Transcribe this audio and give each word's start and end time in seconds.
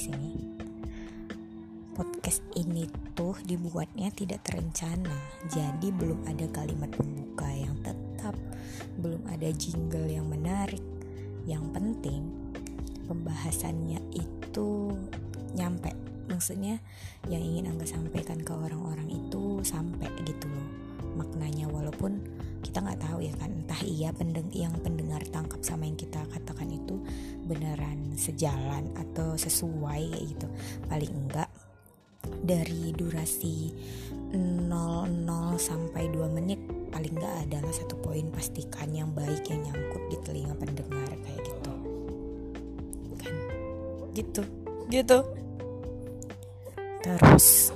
sini. 0.00 0.32
Podcast 1.92 2.40
ini 2.56 2.88
tuh 3.12 3.36
dibuatnya 3.44 4.08
tidak 4.16 4.40
terencana 4.48 5.12
jadi 5.52 5.92
belum 5.92 6.24
ada 6.24 6.48
kalimat 6.48 6.88
pembuka 6.96 7.44
yang 7.52 7.76
tetap 7.84 8.32
belum 8.96 9.20
ada 9.28 9.52
jingle 9.52 10.08
yang 10.08 10.24
menarik. 10.24 10.80
Yang 11.44 11.68
penting 11.76 12.22
pembahasannya 13.04 14.00
itu 14.16 14.96
nyampe. 15.52 15.92
Maksudnya 16.32 16.80
yang 17.28 17.44
ingin 17.44 17.68
angga 17.68 17.84
sampaikan 17.84 18.40
ke 18.40 18.56
orang-orang 18.56 19.12
itu 19.12 19.60
sampai 19.60 20.08
gitu 20.24 20.48
loh 20.48 20.89
maknanya 21.16 21.66
walaupun 21.68 22.20
kita 22.60 22.84
nggak 22.84 23.00
tahu 23.00 23.24
ya 23.24 23.32
kan 23.40 23.50
entah 23.50 23.80
iya 23.82 24.12
pendeng 24.12 24.46
yang 24.52 24.76
pendengar 24.84 25.24
tangkap 25.32 25.64
sama 25.64 25.88
yang 25.88 25.96
kita 25.96 26.20
katakan 26.28 26.68
itu 26.68 27.00
beneran 27.48 28.14
sejalan 28.20 28.92
atau 28.94 29.34
sesuai 29.34 30.12
kayak 30.12 30.24
gitu. 30.36 30.46
Paling 30.86 31.12
enggak 31.12 31.50
dari 32.44 32.92
durasi 32.92 33.72
00 34.36 34.68
sampai 35.56 36.12
2 36.12 36.36
menit 36.36 36.60
paling 36.92 37.16
enggak 37.16 37.34
adalah 37.48 37.72
satu 37.72 37.96
poin 37.98 38.28
pastikan 38.28 38.92
yang 38.92 39.08
baik 39.16 39.40
yang 39.48 39.64
nyangkut 39.64 40.02
di 40.12 40.16
telinga 40.20 40.54
pendengar 40.54 41.10
kayak 41.24 41.40
gitu. 41.40 41.72
Kan? 43.18 43.34
Gitu. 44.12 44.42
Gitu. 44.92 45.18
Terus 47.00 47.72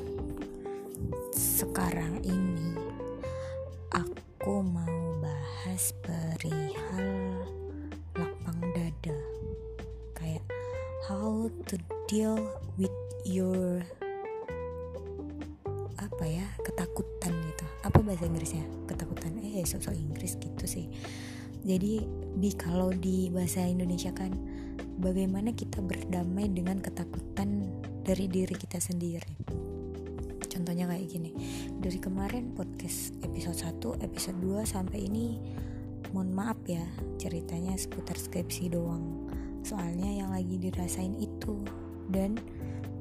deal 12.15 12.39
with 12.79 12.95
your 13.27 13.83
apa 15.98 16.25
ya 16.31 16.47
ketakutan 16.62 17.34
gitu. 17.34 17.67
Apa 17.83 17.98
bahasa 18.07 18.31
Inggrisnya? 18.31 18.62
Ketakutan. 18.87 19.34
Eh 19.43 19.67
sosok 19.67 19.98
Inggris 19.98 20.39
gitu 20.39 20.62
sih. 20.62 20.87
Jadi 21.67 22.07
di 22.39 22.51
kalau 22.55 22.95
di 22.95 23.35
bahasa 23.35 23.67
Indonesia 23.67 24.15
kan 24.15 24.31
bagaimana 25.03 25.59
kita 25.59 25.83
berdamai 25.83 26.55
dengan 26.55 26.79
ketakutan 26.79 27.67
dari 28.07 28.31
diri 28.31 28.55
kita 28.55 28.79
sendiri? 28.79 29.35
Contohnya 30.47 30.87
kayak 30.87 31.11
gini. 31.11 31.35
Dari 31.83 31.98
kemarin 31.98 32.55
podcast 32.55 33.11
episode 33.27 33.59
1 33.59 34.07
episode 34.07 34.39
2 34.39 34.62
sampai 34.62 35.11
ini 35.11 35.42
mohon 36.15 36.31
maaf 36.31 36.62
ya 36.70 36.87
ceritanya 37.19 37.75
seputar 37.75 38.15
skripsi 38.15 38.70
doang. 38.70 39.27
Soalnya 39.67 40.15
yang 40.15 40.31
lagi 40.31 40.62
dirasain 40.62 41.19
itu 41.19 41.59
dan 42.15 42.39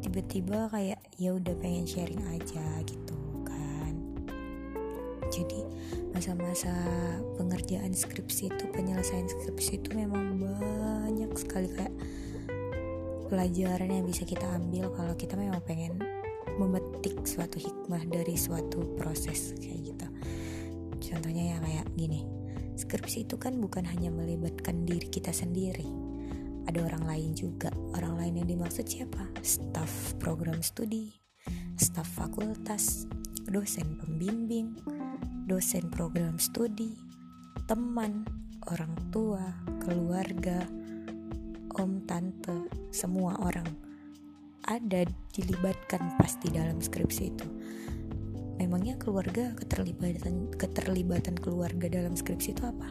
tiba-tiba 0.01 0.65
kayak 0.73 0.97
ya 1.21 1.37
udah 1.37 1.53
pengen 1.61 1.85
sharing 1.85 2.19
aja 2.33 2.65
gitu 2.89 3.17
kan. 3.45 3.93
Jadi 5.29 5.61
masa-masa 6.09 6.73
pengerjaan 7.37 7.93
skripsi 7.93 8.49
itu 8.49 8.65
penyelesaian 8.73 9.29
skripsi 9.29 9.77
itu 9.77 9.93
memang 9.93 10.41
banyak 10.41 11.29
sekali 11.37 11.69
kayak 11.77 11.93
pelajaran 13.29 13.89
yang 13.89 14.05
bisa 14.09 14.25
kita 14.25 14.45
ambil 14.57 14.89
kalau 14.97 15.13
kita 15.13 15.37
memang 15.37 15.61
pengen 15.61 16.01
memetik 16.57 17.17
suatu 17.25 17.61
hikmah 17.61 18.01
dari 18.09 18.33
suatu 18.33 18.97
proses 18.97 19.53
kayak 19.61 19.93
gitu. 19.93 20.07
Contohnya 21.13 21.53
ya 21.53 21.57
kayak 21.61 21.87
gini 21.93 22.43
skripsi 22.73 23.29
itu 23.29 23.37
kan 23.37 23.61
bukan 23.61 23.85
hanya 23.85 24.09
melibatkan 24.09 24.85
diri 24.85 25.05
kita 25.05 25.29
sendiri 25.29 25.85
ada 26.63 26.79
orang 26.83 27.03
lain 27.03 27.31
juga. 27.35 27.69
Orang 27.95 28.19
lain 28.19 28.39
yang 28.39 28.47
dimaksud 28.55 28.87
siapa? 28.87 29.27
Staf 29.43 30.15
program 30.19 30.63
studi. 30.63 31.11
Staf 31.75 32.07
fakultas. 32.07 33.07
Dosen 33.43 33.99
pembimbing. 33.99 34.79
Dosen 35.43 35.91
program 35.91 36.39
studi. 36.39 36.95
Teman. 37.67 38.23
Orang 38.71 38.95
tua. 39.11 39.43
Keluarga. 39.83 40.63
Om 41.75 42.07
tante. 42.07 42.71
Semua 42.95 43.35
orang. 43.43 43.67
Ada 44.63 45.03
dilibatkan 45.35 46.15
pasti 46.15 46.47
dalam 46.47 46.79
skripsi 46.79 47.23
itu. 47.27 47.47
Memangnya 48.63 48.95
keluarga 48.95 49.51
keterlibatan 49.59 50.55
keterlibatan 50.55 51.35
keluarga 51.35 51.91
dalam 51.91 52.15
skripsi 52.15 52.55
itu 52.55 52.63
apa? 52.63 52.87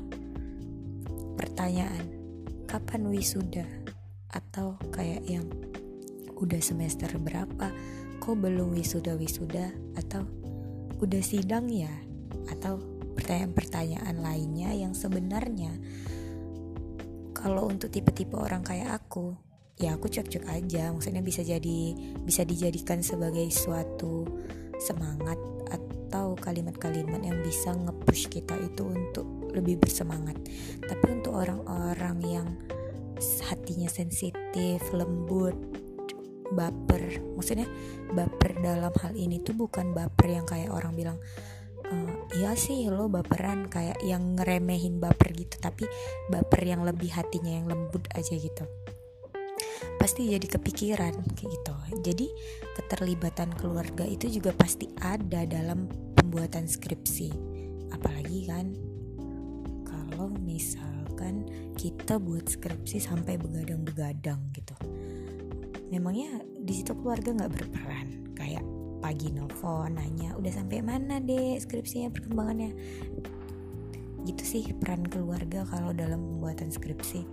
Pertanyaan 1.41 2.22
kapan 2.72 3.05
wisuda? 3.12 3.69
Atau 4.33 4.81
kayak 4.97 5.28
yang 5.28 5.44
udah 6.41 6.56
semester 6.65 7.12
berapa? 7.21 7.69
Kok 8.16 8.37
belum 8.41 8.72
wisuda 8.72 9.12
wisuda 9.21 9.69
atau 10.00 10.25
udah 11.05 11.21
sidang 11.21 11.69
ya? 11.69 11.93
Atau 12.49 12.81
pertanyaan-pertanyaan 13.12 14.25
lainnya 14.25 14.72
yang 14.72 14.97
sebenarnya 14.97 15.77
kalau 17.37 17.69
untuk 17.69 17.93
tipe-tipe 17.93 18.32
orang 18.38 18.65
kayak 18.65 19.03
aku 19.05 19.37
ya 19.77 19.99
aku 19.99 20.09
cek-cek 20.09 20.49
aja. 20.49 20.88
Maksudnya 20.97 21.21
bisa 21.21 21.44
jadi 21.44 21.93
bisa 22.25 22.49
dijadikan 22.49 23.05
sebagai 23.05 23.53
suatu 23.53 24.25
semangat 24.81 25.37
atau 25.69 26.32
kalimat-kalimat 26.41 27.21
yang 27.21 27.37
bisa 27.44 27.77
nge-push 27.77 28.32
kita 28.32 28.56
itu 28.65 28.88
untuk 28.88 29.41
lebih 29.52 29.80
bersemangat. 29.80 30.36
Tapi 30.82 31.06
untuk 31.12 31.36
orang-orang 31.36 32.18
yang 32.24 32.48
hatinya 33.48 33.86
sensitif 33.86 34.82
lembut 34.90 35.54
baper 36.52 37.22
maksudnya 37.34 37.64
baper 38.12 38.60
dalam 38.60 38.92
hal 39.00 39.12
ini 39.16 39.40
tuh 39.40 39.56
bukan 39.56 39.96
baper 39.96 40.36
yang 40.36 40.44
kayak 40.44 40.68
orang 40.68 40.92
bilang 40.92 41.18
e, 41.80 41.94
iya 42.36 42.52
sih 42.52 42.86
lo 42.92 43.08
baperan 43.08 43.72
kayak 43.72 44.04
yang 44.04 44.36
ngeremehin 44.36 45.00
baper 45.00 45.32
gitu 45.32 45.56
tapi 45.58 45.88
baper 46.28 46.60
yang 46.62 46.84
lebih 46.84 47.08
hatinya 47.08 47.50
yang 47.50 47.66
lembut 47.66 48.04
aja 48.12 48.36
gitu. 48.36 48.69
Pasti 49.96 50.34
jadi 50.34 50.46
kepikiran 50.46 51.14
kayak 51.38 51.50
gitu. 51.50 51.74
Jadi 52.02 52.26
keterlibatan 52.74 53.54
keluarga 53.54 54.02
itu 54.02 54.26
juga 54.26 54.50
pasti 54.50 54.90
ada 54.98 55.46
dalam 55.46 55.86
pembuatan 56.19 56.66
skripsi. 56.66 57.30
Apalagi 57.94 58.40
kan 58.50 58.66
kalau 60.22 60.38
misalkan 60.38 61.43
kita 61.75 62.15
buat 62.15 62.47
skripsi 62.47 63.03
sampai 63.03 63.43
begadang-begadang 63.43 64.38
gitu. 64.55 64.71
Memangnya 65.91 66.38
di 66.62 66.78
situ 66.78 66.94
keluarga 66.94 67.34
nggak 67.34 67.50
berperan? 67.50 68.31
Kayak 68.38 68.62
pagi 69.03 69.34
nelfon 69.34 69.99
nanya 69.99 70.38
udah 70.38 70.53
sampai 70.55 70.78
mana 70.78 71.19
deh 71.19 71.59
skripsinya 71.59 72.15
perkembangannya? 72.15 72.71
Gitu 74.22 74.44
sih 74.47 74.65
peran 74.78 75.03
keluarga 75.11 75.66
kalau 75.66 75.91
dalam 75.91 76.22
pembuatan 76.22 76.71
skripsi. 76.71 77.27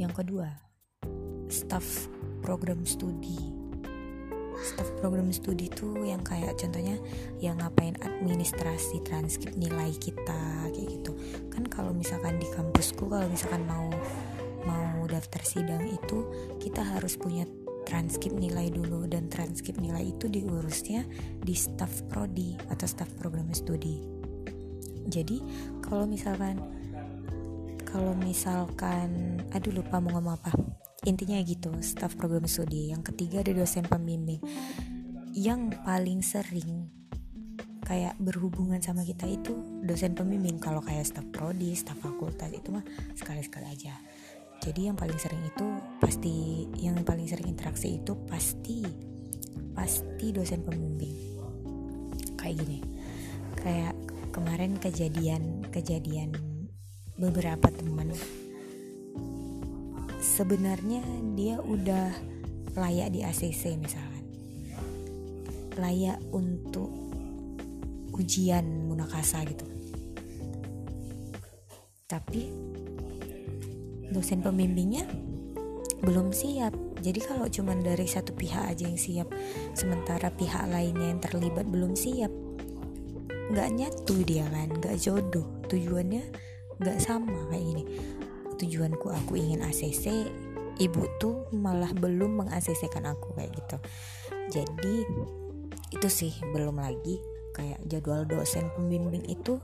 Yang 0.00 0.24
kedua 0.24 0.48
staff 1.52 2.08
program 2.40 2.88
studi 2.88 3.36
staff 4.62 4.86
program 5.00 5.32
studi 5.34 5.66
itu 5.66 5.94
yang 6.04 6.22
kayak 6.22 6.54
contohnya 6.60 7.00
yang 7.42 7.58
ngapain 7.58 7.96
administrasi 8.02 9.02
transkrip 9.02 9.56
nilai 9.58 9.90
kita 9.98 10.70
kayak 10.70 10.88
gitu. 11.00 11.12
Kan 11.50 11.66
kalau 11.66 11.90
misalkan 11.90 12.38
di 12.38 12.46
kampusku 12.52 13.10
kalau 13.10 13.26
misalkan 13.26 13.66
mau 13.66 13.90
mau 14.64 15.04
daftar 15.10 15.42
sidang 15.44 15.84
itu 15.88 16.24
kita 16.62 16.80
harus 16.80 17.18
punya 17.18 17.48
transkrip 17.84 18.32
nilai 18.36 18.70
dulu. 18.72 19.08
Dan 19.10 19.28
transkrip 19.28 19.76
nilai 19.80 20.12
itu 20.14 20.30
diurusnya 20.30 21.04
di 21.40 21.54
staff 21.56 22.06
prodi 22.08 22.56
atau 22.70 22.86
staff 22.88 23.10
program 23.18 23.50
studi. 23.52 24.00
Jadi 25.04 25.42
kalau 25.84 26.08
misalkan 26.08 26.58
kalau 27.84 28.16
misalkan 28.18 29.38
aduh 29.54 29.70
lupa 29.70 30.02
mau 30.02 30.18
ngomong 30.18 30.34
apa 30.34 30.50
intinya 31.04 31.38
gitu 31.44 31.72
staff 31.80 32.16
program 32.16 32.48
studi. 32.48 32.92
Yang 32.92 33.12
ketiga 33.12 33.44
ada 33.44 33.52
dosen 33.52 33.84
pembimbing. 33.84 34.40
Yang 35.36 35.76
paling 35.84 36.20
sering 36.24 36.88
kayak 37.84 38.16
berhubungan 38.16 38.80
sama 38.80 39.04
kita 39.04 39.28
itu 39.28 39.52
dosen 39.84 40.16
pembimbing. 40.16 40.56
Kalau 40.60 40.80
kayak 40.80 41.04
staff 41.04 41.28
prodi 41.30 41.76
staff 41.76 42.00
fakultas 42.00 42.50
itu 42.52 42.72
mah 42.72 42.84
sekali-sekali 43.16 43.66
aja. 43.68 43.94
Jadi 44.64 44.88
yang 44.88 44.96
paling 44.96 45.20
sering 45.20 45.44
itu 45.44 45.66
pasti 46.00 46.64
yang 46.80 46.96
paling 47.04 47.28
sering 47.28 47.52
interaksi 47.52 48.00
itu 48.00 48.16
pasti 48.24 48.80
pasti 49.76 50.26
dosen 50.32 50.64
pembimbing. 50.64 51.16
Kayak 52.40 52.64
gini 52.64 52.80
kayak 53.64 53.96
kemarin 54.28 54.76
kejadian 54.76 55.64
kejadian 55.72 56.36
beberapa 57.16 57.70
teman 57.72 58.12
sebenarnya 60.34 60.98
dia 61.38 61.62
udah 61.62 62.10
layak 62.74 63.14
di 63.14 63.22
ACC 63.22 63.78
misalkan. 63.78 64.26
Layak 65.78 66.18
untuk 66.34 66.90
ujian 68.10 68.90
munakasa 68.90 69.46
gitu. 69.46 69.62
Tapi 72.10 72.50
dosen 74.10 74.42
pembimbingnya 74.42 75.06
belum 76.02 76.34
siap. 76.34 76.74
Jadi 76.98 77.20
kalau 77.22 77.46
cuma 77.46 77.78
dari 77.78 78.10
satu 78.10 78.34
pihak 78.34 78.74
aja 78.74 78.90
yang 78.90 78.98
siap 78.98 79.30
sementara 79.78 80.34
pihak 80.34 80.66
lainnya 80.66 81.14
yang 81.14 81.22
terlibat 81.22 81.66
belum 81.70 81.94
siap 81.94 82.32
nggak 83.44 83.76
nyatu 83.76 84.24
dia 84.24 84.46
kan 84.50 84.72
nggak 84.82 84.98
jodoh. 84.98 85.46
Tujuannya 85.70 86.22
nggak 86.82 86.98
sama 86.98 87.50
kayak 87.54 87.64
gini 87.70 87.84
tujuanku 88.56 89.10
aku 89.10 89.38
ingin 89.38 89.62
ACC 89.62 90.30
ibu 90.82 91.02
tuh 91.22 91.46
malah 91.54 91.90
belum 91.94 92.42
meng 92.42 92.50
kan 92.50 93.04
aku 93.06 93.34
kayak 93.38 93.54
gitu. 93.54 93.76
Jadi 94.50 94.94
itu 95.94 96.08
sih 96.10 96.32
belum 96.50 96.82
lagi 96.82 97.22
kayak 97.54 97.78
jadwal 97.86 98.26
dosen 98.26 98.66
pembimbing 98.74 99.22
itu 99.30 99.62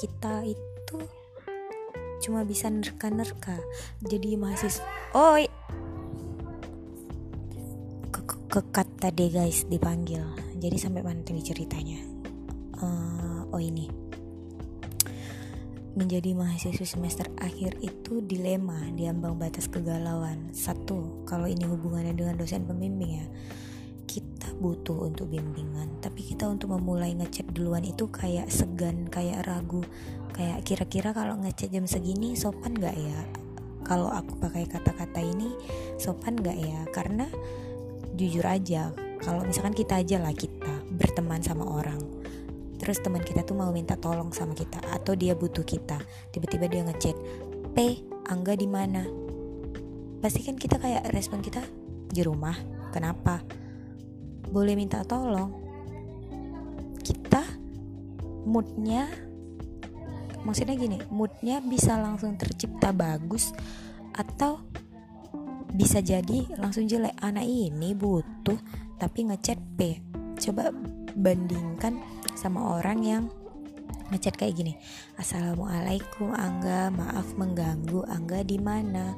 kita 0.00 0.48
itu 0.48 0.98
cuma 2.24 2.44
bisa 2.44 2.72
nerka-nerka. 2.72 3.60
Jadi 4.04 4.36
mahasiswa 4.40 4.84
ke 8.10 8.20
kekat 8.48 8.88
tadi 8.96 9.28
guys 9.28 9.68
dipanggil. 9.68 10.24
Jadi 10.56 10.76
sampai 10.76 11.04
mana 11.04 11.20
tadi 11.24 11.40
ceritanya. 11.44 12.00
Uh, 12.80 13.44
oh 13.52 13.60
ini 13.60 14.09
menjadi 15.98 16.38
mahasiswa 16.38 16.86
semester 16.86 17.26
akhir 17.42 17.82
itu 17.82 18.22
dilema 18.22 18.78
di 18.94 19.10
ambang 19.10 19.34
batas 19.34 19.66
kegalauan. 19.66 20.54
Satu, 20.54 21.26
kalau 21.26 21.50
ini 21.50 21.66
hubungannya 21.66 22.14
dengan 22.14 22.38
dosen 22.38 22.62
pembimbing 22.62 23.18
ya, 23.18 23.26
kita 24.06 24.54
butuh 24.58 25.10
untuk 25.10 25.30
bimbingan, 25.34 25.98
tapi 25.98 26.22
kita 26.22 26.46
untuk 26.46 26.74
memulai 26.78 27.14
ngechat 27.18 27.50
duluan 27.50 27.82
itu 27.82 28.06
kayak 28.06 28.46
segan, 28.50 29.10
kayak 29.10 29.42
ragu, 29.46 29.82
kayak 30.30 30.62
kira-kira 30.62 31.10
kalau 31.10 31.34
ngechat 31.42 31.74
jam 31.74 31.86
segini 31.86 32.38
sopan 32.38 32.74
gak 32.78 32.94
ya? 32.94 33.20
Kalau 33.82 34.12
aku 34.12 34.38
pakai 34.38 34.70
kata-kata 34.70 35.18
ini 35.18 35.50
sopan 35.98 36.38
gak 36.38 36.58
ya? 36.58 36.86
Karena 36.94 37.26
jujur 38.14 38.46
aja, 38.46 38.94
kalau 39.22 39.42
misalkan 39.42 39.74
kita 39.74 39.98
aja 39.98 40.22
lah 40.22 40.34
kita 40.34 40.86
berteman 40.94 41.42
sama 41.42 41.66
orang 41.66 42.19
terus 42.90 43.06
teman 43.06 43.22
kita 43.22 43.46
tuh 43.46 43.54
mau 43.54 43.70
minta 43.70 43.94
tolong 43.94 44.34
sama 44.34 44.50
kita 44.50 44.82
atau 44.90 45.14
dia 45.14 45.38
butuh 45.38 45.62
kita. 45.62 46.02
Tiba-tiba 46.34 46.66
dia 46.66 46.82
ngechat 46.82 47.14
P 47.70 48.02
Angga 48.26 48.58
di 48.58 48.66
mana? 48.66 49.06
Pasti 50.18 50.42
kan 50.42 50.58
kita 50.58 50.82
kayak 50.82 51.06
respon 51.14 51.38
kita 51.38 51.62
di 52.10 52.18
rumah 52.26 52.58
kenapa? 52.90 53.46
Boleh 54.50 54.74
minta 54.74 55.06
tolong? 55.06 55.54
Kita 56.98 57.46
moodnya 58.42 59.06
maksudnya 60.42 60.74
gini 60.74 60.98
moodnya 61.14 61.62
bisa 61.62 61.94
langsung 61.94 62.34
tercipta 62.34 62.90
bagus 62.90 63.54
atau 64.18 64.66
bisa 65.78 66.02
jadi 66.02 66.58
langsung 66.58 66.90
jelek. 66.90 67.14
Anak 67.22 67.46
ini 67.46 67.94
butuh 67.94 68.58
tapi 68.98 69.30
ngechat 69.30 69.62
P. 69.78 70.02
Coba 70.42 70.74
bandingkan 71.14 72.19
sama 72.34 72.78
orang 72.78 72.98
yang 73.02 73.24
ngechat 74.10 74.34
kayak 74.34 74.58
gini 74.58 74.74
assalamualaikum 75.20 76.34
angga 76.34 76.90
maaf 76.90 77.36
mengganggu 77.36 78.02
angga 78.08 78.40
di 78.40 78.56
mana? 78.56 79.12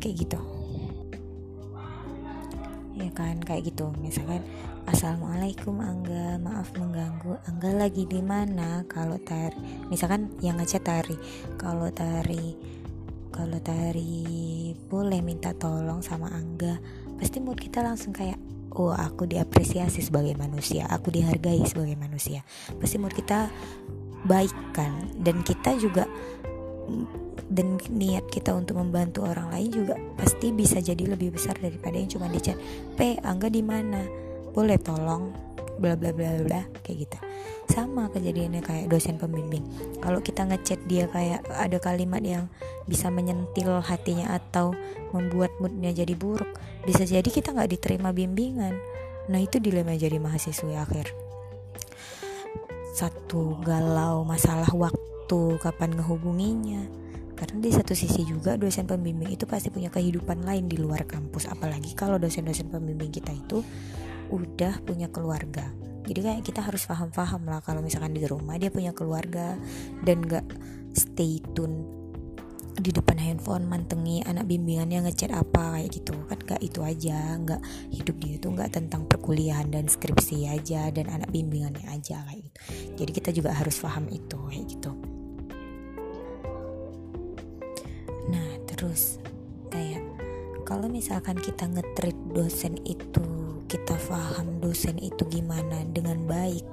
Kayak 0.00 0.16
gitu. 0.24 0.40
Ya 2.96 3.10
kan 3.12 3.42
kayak 3.42 3.68
gitu. 3.68 3.92
Misalkan 3.98 4.46
assalamualaikum 4.88 5.82
angga 5.82 6.38
maaf 6.40 6.72
mengganggu 6.78 7.36
angga 7.50 7.70
lagi 7.74 8.06
di 8.06 8.22
mana? 8.22 8.86
Kalau 8.86 9.18
tari 9.20 9.58
misalkan 9.90 10.32
yang 10.40 10.56
ngechat 10.56 10.86
tari 10.86 11.18
kalau 11.58 11.90
tari 11.90 12.54
kalau 13.30 13.58
tari 13.62 14.72
boleh 14.88 15.20
minta 15.22 15.54
tolong 15.54 16.02
sama 16.02 16.30
angga 16.30 16.78
pasti 17.18 17.38
mood 17.38 17.60
kita 17.60 17.84
langsung 17.84 18.10
kayak 18.10 18.49
oh 18.76 18.94
aku 18.94 19.26
diapresiasi 19.26 20.04
sebagai 20.04 20.34
manusia. 20.38 20.86
Aku 20.90 21.10
dihargai 21.10 21.62
sebagai 21.66 21.96
manusia. 21.98 22.46
Pasti 22.78 22.96
mood 22.96 23.14
kita 23.14 23.50
baik 24.26 24.54
kan? 24.76 25.10
Dan 25.16 25.42
kita 25.42 25.74
juga 25.78 26.04
dan 27.50 27.78
niat 27.90 28.30
kita 28.30 28.54
untuk 28.54 28.78
membantu 28.78 29.26
orang 29.26 29.50
lain 29.50 29.70
juga 29.74 29.94
pasti 30.14 30.54
bisa 30.54 30.78
jadi 30.78 31.02
lebih 31.02 31.34
besar 31.34 31.58
daripada 31.58 31.98
yang 31.98 32.10
cuma 32.10 32.30
di 32.30 32.38
chat. 32.38 32.58
P 32.94 33.18
Angga 33.26 33.50
di 33.50 33.62
mana? 33.62 34.06
Boleh 34.50 34.78
tolong 34.78 35.49
bla 35.80 35.96
bla 35.96 36.12
bla 36.12 36.44
bla 36.44 36.62
kayak 36.84 37.08
gitu. 37.08 37.18
Sama 37.72 38.12
kejadiannya 38.12 38.60
kayak 38.60 38.92
dosen 38.92 39.16
pembimbing. 39.16 39.64
Kalau 40.04 40.20
kita 40.20 40.44
ngechat 40.44 40.84
dia 40.84 41.08
kayak 41.08 41.42
ada 41.48 41.80
kalimat 41.80 42.20
yang 42.20 42.52
bisa 42.84 43.08
menyentil 43.08 43.80
hatinya 43.80 44.36
atau 44.36 44.76
membuat 45.16 45.50
moodnya 45.58 45.90
jadi 45.90 46.12
buruk 46.14 46.60
bisa 46.84 47.04
jadi 47.04 47.26
kita 47.26 47.52
nggak 47.52 47.76
diterima 47.76 48.12
bimbingan. 48.12 48.76
Nah 49.28 49.40
itu 49.40 49.60
dilema 49.60 49.96
jadi 49.96 50.16
mahasiswa 50.16 50.84
akhir. 50.84 51.12
Satu 52.96 53.60
galau 53.64 54.24
masalah 54.26 54.68
waktu 54.72 55.60
kapan 55.60 55.96
ngehubunginya. 55.96 56.82
Karena 57.36 57.56
di 57.64 57.72
satu 57.72 57.96
sisi 57.96 58.28
juga 58.28 58.60
dosen 58.60 58.84
pembimbing 58.84 59.32
itu 59.32 59.48
pasti 59.48 59.72
punya 59.72 59.88
kehidupan 59.88 60.44
lain 60.44 60.68
di 60.68 60.76
luar 60.76 61.08
kampus. 61.08 61.48
Apalagi 61.48 61.96
kalau 61.96 62.20
dosen-dosen 62.20 62.68
pembimbing 62.68 63.08
kita 63.08 63.32
itu 63.32 63.64
udah 64.30 64.80
punya 64.86 65.10
keluarga. 65.10 65.74
Jadi 66.06 66.20
kayak 66.24 66.42
kita 66.42 66.64
harus 66.64 66.88
paham-paham 66.88 67.44
lah 67.46 67.60
kalau 67.60 67.84
misalkan 67.84 68.16
di 68.16 68.24
rumah 68.24 68.56
dia 68.56 68.72
punya 68.72 68.96
keluarga 68.96 69.54
dan 70.02 70.24
gak 70.24 70.46
stay 70.96 71.38
tune 71.54 71.86
di 72.80 72.90
depan 72.96 73.20
handphone 73.20 73.68
mantengi 73.68 74.24
anak 74.24 74.48
bimbingannya 74.48 75.04
ngechat 75.04 75.30
apa 75.36 75.76
kayak 75.76 75.90
gitu. 75.92 76.16
Kan 76.26 76.38
gak 76.40 76.60
itu 76.64 76.80
aja 76.80 77.36
nggak 77.36 77.60
hidup 77.92 78.16
dia 78.16 78.36
tuh 78.40 78.50
nggak 78.56 78.70
tentang 78.72 79.04
perkuliahan 79.04 79.68
dan 79.68 79.84
skripsi 79.86 80.48
aja 80.48 80.88
dan 80.88 81.12
anak 81.12 81.28
bimbingannya 81.28 81.84
aja 81.92 82.24
kayak 82.24 82.48
gitu. 82.48 82.58
Jadi 83.04 83.10
kita 83.12 83.30
juga 83.36 83.50
harus 83.52 83.76
paham 83.78 84.08
itu 84.08 84.38
kayak 84.48 84.66
gitu. 84.66 84.92
Nah 88.32 88.50
terus 88.64 89.20
kayak 89.68 90.02
kalau 90.64 90.88
misalkan 90.88 91.36
kita 91.36 91.66
ngetrit 91.68 92.16
dosen 92.32 92.78
itu 92.86 93.39
kita 93.70 93.94
paham 94.10 94.58
dosen 94.58 94.98
itu 94.98 95.22
gimana 95.30 95.86
dengan 95.86 96.18
baik. 96.26 96.66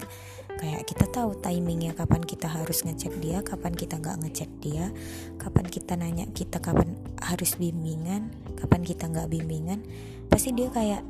Kayak 0.58 0.90
kita 0.90 1.06
tahu 1.14 1.38
timingnya 1.38 1.94
kapan 1.94 2.26
kita 2.26 2.50
harus 2.50 2.82
ngechat 2.82 3.14
dia 3.22 3.46
kapan 3.46 3.78
kita 3.78 4.02
nggak 4.02 4.26
ngechat 4.26 4.50
dia 4.58 4.90
kapan 5.38 5.70
kita 5.70 5.94
nanya 5.94 6.26
kita 6.34 6.58
kapan 6.58 6.98
harus 7.22 7.54
bimbingan 7.62 8.34
kapan 8.58 8.82
kita 8.82 9.06
nggak 9.06 9.30
bimbingan. 9.30 9.86
Pasti 10.26 10.58
dia 10.58 10.74
kayak 10.74 11.06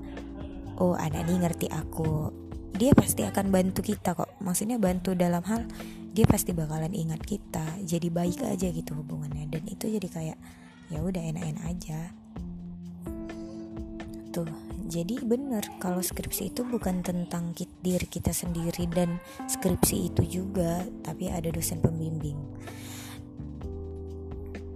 oh 0.83 0.99
anak 0.99 1.23
ini 1.31 1.39
ngerti 1.39 1.71
aku. 1.71 2.35
Dia 2.75 2.91
pasti 2.91 3.23
akan 3.23 3.47
bantu 3.47 3.79
kita 3.79 4.11
kok. 4.11 4.35
Maksudnya 4.43 4.75
bantu 4.83 5.15
dalam 5.15 5.41
hal 5.47 5.63
dia 6.11 6.27
pasti 6.27 6.51
bakalan 6.51 6.91
ingat 6.91 7.23
kita. 7.23 7.63
Jadi 7.87 8.11
baik 8.11 8.43
aja 8.43 8.67
gitu 8.67 8.91
hubungannya. 8.91 9.47
Dan 9.47 9.63
itu 9.71 9.87
jadi 9.87 10.07
kayak 10.11 10.37
ya 10.91 10.99
udah 10.99 11.23
enak-enak 11.23 11.63
aja. 11.63 12.11
Tuh 14.35 14.66
jadi 14.87 15.19
benar 15.19 15.67
kalau 15.83 15.99
skripsi 15.99 16.55
itu 16.55 16.63
bukan 16.63 17.03
tentang 17.03 17.51
diri 17.83 18.07
kita 18.07 18.31
sendiri 18.31 18.87
dan 18.87 19.19
skripsi 19.43 20.07
itu 20.07 20.23
juga 20.39 20.87
tapi 21.03 21.27
ada 21.27 21.51
dosen 21.51 21.83
pembimbing. 21.83 22.39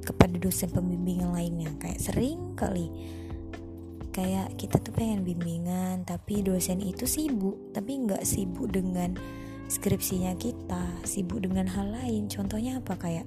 Kepada 0.03 0.35
dosen 0.35 0.67
pembimbing 0.75 1.23
yang 1.23 1.31
lainnya 1.31 1.71
kayak 1.79 2.03
sering 2.03 2.59
kali 2.59 2.91
kayak 4.11 4.59
kita 4.59 4.83
tuh 4.83 4.91
pengen 4.91 5.23
bimbingan 5.23 6.03
tapi 6.03 6.43
dosen 6.43 6.83
itu 6.83 7.07
sibuk 7.07 7.71
tapi 7.71 8.03
nggak 8.03 8.27
sibuk 8.27 8.67
dengan 8.67 9.15
skripsinya 9.71 10.35
kita 10.35 10.99
sibuk 11.07 11.39
dengan 11.39 11.71
hal 11.71 11.95
lain. 11.95 12.27
Contohnya 12.27 12.83
apa? 12.83 12.99
Kayak 12.99 13.23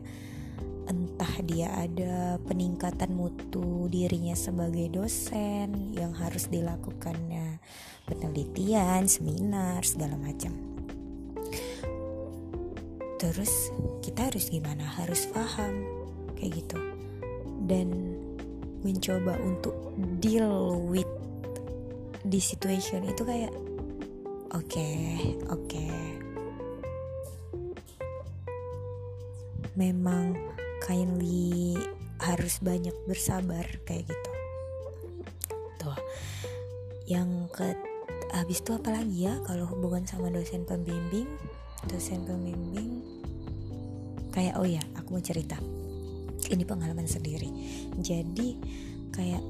entah 0.84 1.34
dia 1.44 1.72
ada 1.72 2.36
peningkatan 2.44 3.16
mutu 3.16 3.88
dirinya 3.88 4.36
sebagai 4.36 4.92
dosen 4.92 5.96
yang 5.96 6.12
harus 6.12 6.48
dilakukannya 6.52 7.58
penelitian, 8.04 9.08
seminar, 9.08 9.80
segala 9.84 10.20
macam. 10.20 10.52
Terus 13.16 13.72
kita 14.04 14.28
harus 14.28 14.52
gimana? 14.52 14.84
Harus 14.84 15.24
paham 15.32 15.88
kayak 16.36 16.60
gitu. 16.60 16.76
Dan 17.64 18.20
mencoba 18.84 19.40
untuk 19.40 19.72
deal 20.20 20.76
with 20.84 21.08
di 22.20 22.36
situation 22.36 23.08
itu 23.08 23.24
kayak 23.24 23.52
oke, 24.52 24.68
okay, 24.68 25.32
oke. 25.48 25.64
Okay. 25.64 25.92
Memang 29.74 30.53
kindly 30.84 31.80
harus 32.20 32.60
banyak 32.60 32.94
bersabar 33.08 33.64
kayak 33.88 34.04
gitu. 34.06 34.30
Tuh. 35.80 35.98
Yang 37.08 37.28
ke 37.56 37.68
habis 38.36 38.60
itu 38.60 38.70
apa 38.76 38.92
lagi 38.92 39.24
ya? 39.24 39.40
Kalau 39.48 39.64
hubungan 39.72 40.04
sama 40.04 40.28
dosen 40.28 40.68
pembimbing 40.68 41.28
dosen 41.88 42.24
pembimbing 42.24 43.04
kayak 44.32 44.56
oh 44.58 44.66
ya 44.66 44.82
aku 44.96 45.16
mau 45.16 45.24
cerita. 45.24 45.56
Ini 46.44 46.64
pengalaman 46.68 47.08
sendiri. 47.08 47.48
Jadi 48.00 48.58
kayak 49.14 49.40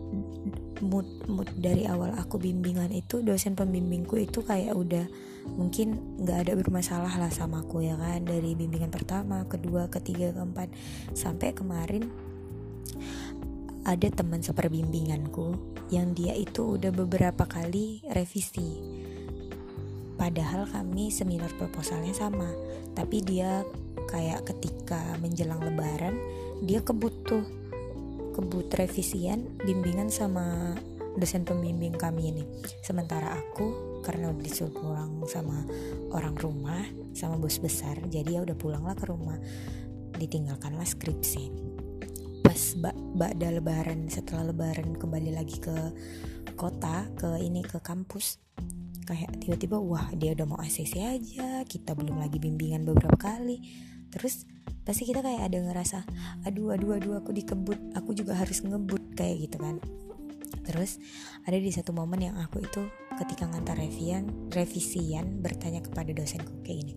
mood 0.85 1.09
mood 1.25 1.49
dari 1.57 1.89
awal 1.89 2.13
aku 2.15 2.37
bimbingan 2.37 2.93
itu 2.93 3.25
dosen 3.25 3.57
pembimbingku 3.57 4.21
itu 4.21 4.45
kayak 4.45 4.77
udah 4.77 5.09
mungkin 5.57 6.21
nggak 6.21 6.49
ada 6.49 6.53
bermasalah 6.57 7.17
lah 7.17 7.33
sama 7.33 7.65
aku 7.65 7.85
ya 7.85 7.97
kan? 7.97 8.25
Dari 8.25 8.53
bimbingan 8.53 8.93
pertama 8.93 9.49
kedua 9.49 9.89
ketiga 9.89 10.33
keempat 10.37 10.69
sampai 11.17 11.57
kemarin 11.57 12.13
ada 13.85 14.09
teman 14.09 14.41
seperbimbinganku 14.41 15.57
yang 15.93 16.17
dia 16.17 16.33
itu 16.33 16.81
udah 16.81 16.93
beberapa 16.93 17.45
kali 17.45 18.01
revisi. 18.13 18.81
Padahal 20.15 20.65
kami 20.71 21.13
seminar 21.13 21.53
proposalnya 21.59 22.17
sama 22.17 22.49
tapi 22.95 23.21
dia 23.21 23.67
kayak 24.09 24.47
ketika 24.47 25.19
menjelang 25.21 25.61
lebaran 25.61 26.17
dia 26.65 26.81
kebut 26.81 27.13
tuh 27.27 27.45
kebut 28.35 28.67
revisian 28.75 29.55
bimbingan 29.63 30.11
sama 30.11 30.75
dosen 31.15 31.47
pembimbing 31.47 31.95
kami 31.95 32.35
ini. 32.35 32.45
Sementara 32.83 33.39
aku 33.39 34.03
karena 34.03 34.35
udah 34.35 34.43
disuruh 34.43 34.75
pulang 34.75 35.23
sama 35.31 35.63
orang 36.11 36.35
rumah 36.35 36.83
sama 37.15 37.39
bos 37.39 37.63
besar 37.63 37.97
jadi 38.11 38.37
ya 38.37 38.41
udah 38.43 38.57
pulanglah 38.59 38.99
ke 38.99 39.07
rumah. 39.07 39.39
Ditinggalkanlah 40.19 40.87
skripsi. 40.87 41.55
Pas 42.43 42.61
bak 42.83 42.97
bakda 43.15 43.55
lebaran 43.55 44.11
setelah 44.11 44.51
lebaran 44.51 44.99
kembali 44.99 45.31
lagi 45.33 45.63
ke 45.63 45.75
kota 46.59 47.09
ke 47.15 47.39
ini 47.41 47.63
ke 47.63 47.81
kampus 47.81 48.43
kayak 49.05 49.37
tiba-tiba 49.41 49.77
wah 49.77 50.09
dia 50.17 50.33
udah 50.33 50.47
mau 50.49 50.59
ACC 50.61 50.97
aja 50.97 51.61
kita 51.69 51.93
belum 51.93 52.21
lagi 52.21 52.41
bimbingan 52.41 52.89
beberapa 52.89 53.17
kali 53.21 53.61
terus 54.15 54.47
pasti 54.87 55.03
kita 55.03 55.27
kayak 55.27 55.51
ada 55.51 55.59
ngerasa 55.59 55.99
aduh 56.47 56.79
aduh 56.79 56.95
aduh 56.95 57.19
aku 57.19 57.35
dikebut 57.35 57.99
aku 57.99 58.15
juga 58.15 58.39
harus 58.39 58.63
ngebut 58.63 59.19
kayak 59.19 59.51
gitu 59.51 59.59
kan 59.59 59.83
terus 60.63 61.03
ada 61.43 61.59
di 61.59 61.75
satu 61.75 61.91
momen 61.91 62.31
yang 62.31 62.39
aku 62.39 62.63
itu 62.63 62.87
ketika 63.19 63.51
ngantar 63.51 63.75
revian 63.75 64.31
revisian 64.55 65.43
bertanya 65.43 65.83
kepada 65.83 66.15
dosenku 66.15 66.63
kayak 66.63 66.87
ini 66.87 66.95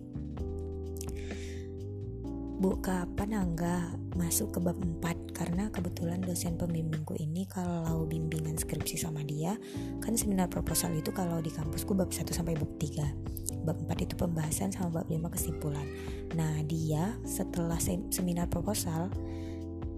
Bu, 2.58 2.82
kapan 2.82 3.38
Angga 3.38 3.94
masuk 4.18 4.50
ke 4.50 4.58
bab 4.58 4.74
4? 4.74 5.30
Karena 5.30 5.70
kebetulan 5.70 6.18
dosen 6.18 6.58
pembimbingku 6.58 7.14
ini 7.14 7.46
kalau 7.46 8.02
bimbingan 8.02 8.58
skripsi 8.58 8.98
sama 8.98 9.22
dia, 9.22 9.54
kan 10.02 10.18
seminar 10.18 10.50
proposal 10.50 10.90
itu 10.98 11.14
kalau 11.14 11.38
di 11.38 11.54
kampusku 11.54 11.94
bab 11.94 12.10
1 12.10 12.34
sampai 12.34 12.58
bab 12.58 12.66
3. 12.82 13.47
Bab 13.68 13.76
4 13.84 14.08
itu 14.08 14.14
pembahasan 14.16 14.72
sama 14.72 15.04
bab 15.04 15.12
5 15.12 15.28
kesimpulan. 15.28 15.84
Nah, 16.32 16.64
dia 16.64 17.20
setelah 17.28 17.76
seminar 18.08 18.48
proposal 18.48 19.12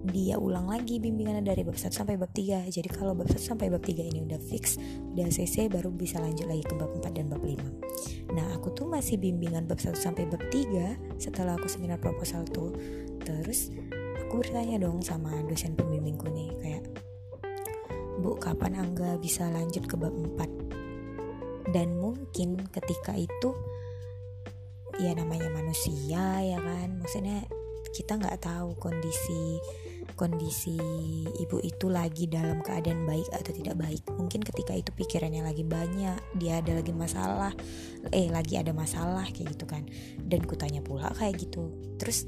dia 0.01 0.33
ulang 0.41 0.65
lagi 0.65 0.97
bimbingannya 0.97 1.45
dari 1.45 1.61
bab 1.61 1.77
1 1.77 1.93
sampai 1.93 2.17
bab 2.17 2.33
3 2.33 2.73
jadi 2.73 2.89
kalau 2.89 3.13
bab 3.13 3.29
1 3.29 3.37
sampai 3.37 3.69
bab 3.69 3.85
3 3.85 4.01
ini 4.01 4.25
udah 4.25 4.41
fix 4.41 4.81
udah 5.13 5.29
CC 5.29 5.69
baru 5.69 5.93
bisa 5.93 6.17
lanjut 6.17 6.49
lagi 6.49 6.65
ke 6.65 6.73
bab 6.73 6.89
4 6.89 7.05
dan 7.13 7.29
bab 7.29 7.45
5 7.45 8.33
nah 8.33 8.49
aku 8.57 8.73
tuh 8.73 8.89
masih 8.89 9.21
bimbingan 9.21 9.69
bab 9.69 9.77
1 9.77 9.93
sampai 9.93 10.25
bab 10.25 10.41
3 10.49 11.21
setelah 11.21 11.53
aku 11.53 11.69
seminar 11.69 12.01
proposal 12.01 12.41
tuh. 12.49 12.73
Terus 13.21 13.69
aku 14.25 14.41
bertanya 14.41 14.81
dong 14.81 15.05
sama 15.05 15.29
dosen 15.45 15.77
pembimbingku 15.77 16.25
nih 16.33 16.49
kayak 16.57 16.83
Bu 18.21 18.37
kapan 18.37 18.77
Angga 18.77 19.17
bisa 19.17 19.49
lanjut 19.49 19.85
ke 19.89 19.97
bab 19.97 20.13
4 20.13 20.60
dan 21.69 22.01
mungkin 22.01 22.65
ketika 22.73 23.13
itu 23.13 23.53
ya 24.97 25.13
namanya 25.13 25.49
manusia 25.53 26.41
ya 26.41 26.57
kan? 26.57 26.99
Maksudnya 27.01 27.45
kita 27.91 28.17
nggak 28.17 28.39
tahu 28.41 28.77
kondisi 28.79 29.59
kondisi 30.15 30.77
ibu 31.41 31.57
itu 31.61 31.89
lagi 31.89 32.29
dalam 32.29 32.61
keadaan 32.61 33.05
baik 33.05 33.27
atau 33.33 33.51
tidak 33.53 33.77
baik. 33.77 34.03
Mungkin 34.13 34.41
ketika 34.45 34.73
itu 34.77 34.89
pikirannya 34.93 35.41
lagi 35.45 35.65
banyak 35.65 36.17
dia 36.37 36.61
ada 36.61 36.77
lagi 36.77 36.93
masalah 36.93 37.53
eh 38.13 38.27
lagi 38.29 38.57
ada 38.57 38.73
masalah 38.73 39.25
kayak 39.29 39.57
gitu 39.57 39.65
kan. 39.65 39.85
Dan 40.21 40.45
kutanya 40.45 40.81
pula 40.81 41.09
kayak 41.13 41.41
gitu. 41.41 41.73
Terus 41.97 42.25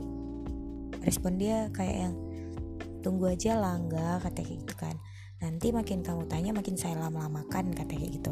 respon 1.03 1.37
dia 1.37 1.69
kayak 1.73 2.09
yang 2.09 2.15
tunggu 3.03 3.35
aja 3.35 3.59
lah 3.59 3.77
enggak 3.77 4.23
kata 4.25 4.39
kayak 4.41 4.59
gitu 4.65 4.75
kan. 4.77 4.95
Nanti 5.43 5.75
makin 5.75 6.01
kamu 6.01 6.23
tanya 6.31 6.55
makin 6.55 6.79
saya 6.79 6.95
lama-lamakan 6.97 7.75
kata 7.75 7.93
kayak 7.99 8.15
gitu 8.15 8.31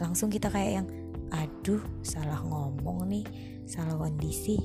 langsung 0.00 0.32
kita 0.32 0.48
kayak 0.48 0.82
yang 0.82 0.88
aduh 1.30 1.84
salah 2.02 2.42
ngomong 2.42 3.06
nih 3.06 3.24
salah 3.68 3.94
kondisi. 3.94 4.58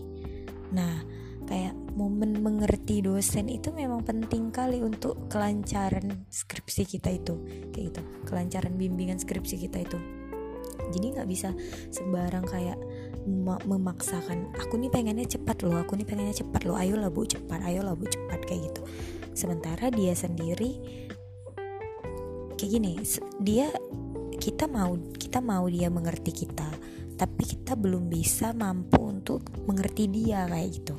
Nah 0.73 1.05
kayak 1.45 1.77
momen 1.93 2.41
mengerti 2.41 3.05
dosen 3.05 3.45
itu 3.53 3.69
memang 3.69 4.01
penting 4.01 4.49
kali 4.49 4.81
untuk 4.81 5.29
kelancaran 5.29 6.25
skripsi 6.33 6.83
kita 6.89 7.13
itu 7.13 7.37
kayak 7.69 7.93
gitu. 7.93 8.01
Kelancaran 8.25 8.73
bimbingan 8.73 9.21
skripsi 9.21 9.61
kita 9.61 9.85
itu. 9.85 9.99
Jadi 10.89 11.05
nggak 11.17 11.29
bisa 11.29 11.53
sembarang 11.93 12.45
kayak 12.45 12.77
memaksakan 13.65 14.53
aku 14.53 14.77
nih 14.77 14.93
pengennya 14.93 15.25
cepat 15.25 15.65
loh 15.65 15.81
aku 15.81 15.97
nih 15.97 16.05
pengennya 16.05 16.45
cepat 16.45 16.61
loh 16.61 16.77
ayolah 16.77 17.09
bu 17.09 17.25
cepat 17.25 17.57
ayolah 17.61 17.97
bu 17.97 18.05
cepat 18.09 18.41
kayak 18.45 18.69
gitu. 18.69 18.81
Sementara 19.33 19.89
dia 19.93 20.13
sendiri 20.17 20.77
kayak 22.55 22.71
gini 22.71 23.01
dia 23.41 23.69
kita 24.45 24.69
mau 24.69 24.93
kita 25.17 25.41
mau 25.41 25.65
dia 25.65 25.89
mengerti 25.89 26.45
kita 26.45 26.69
tapi 27.17 27.49
kita 27.49 27.73
belum 27.73 28.13
bisa 28.13 28.53
mampu 28.53 29.01
untuk 29.01 29.41
mengerti 29.65 30.05
dia 30.05 30.45
kayak 30.45 30.69
gitu. 30.69 30.95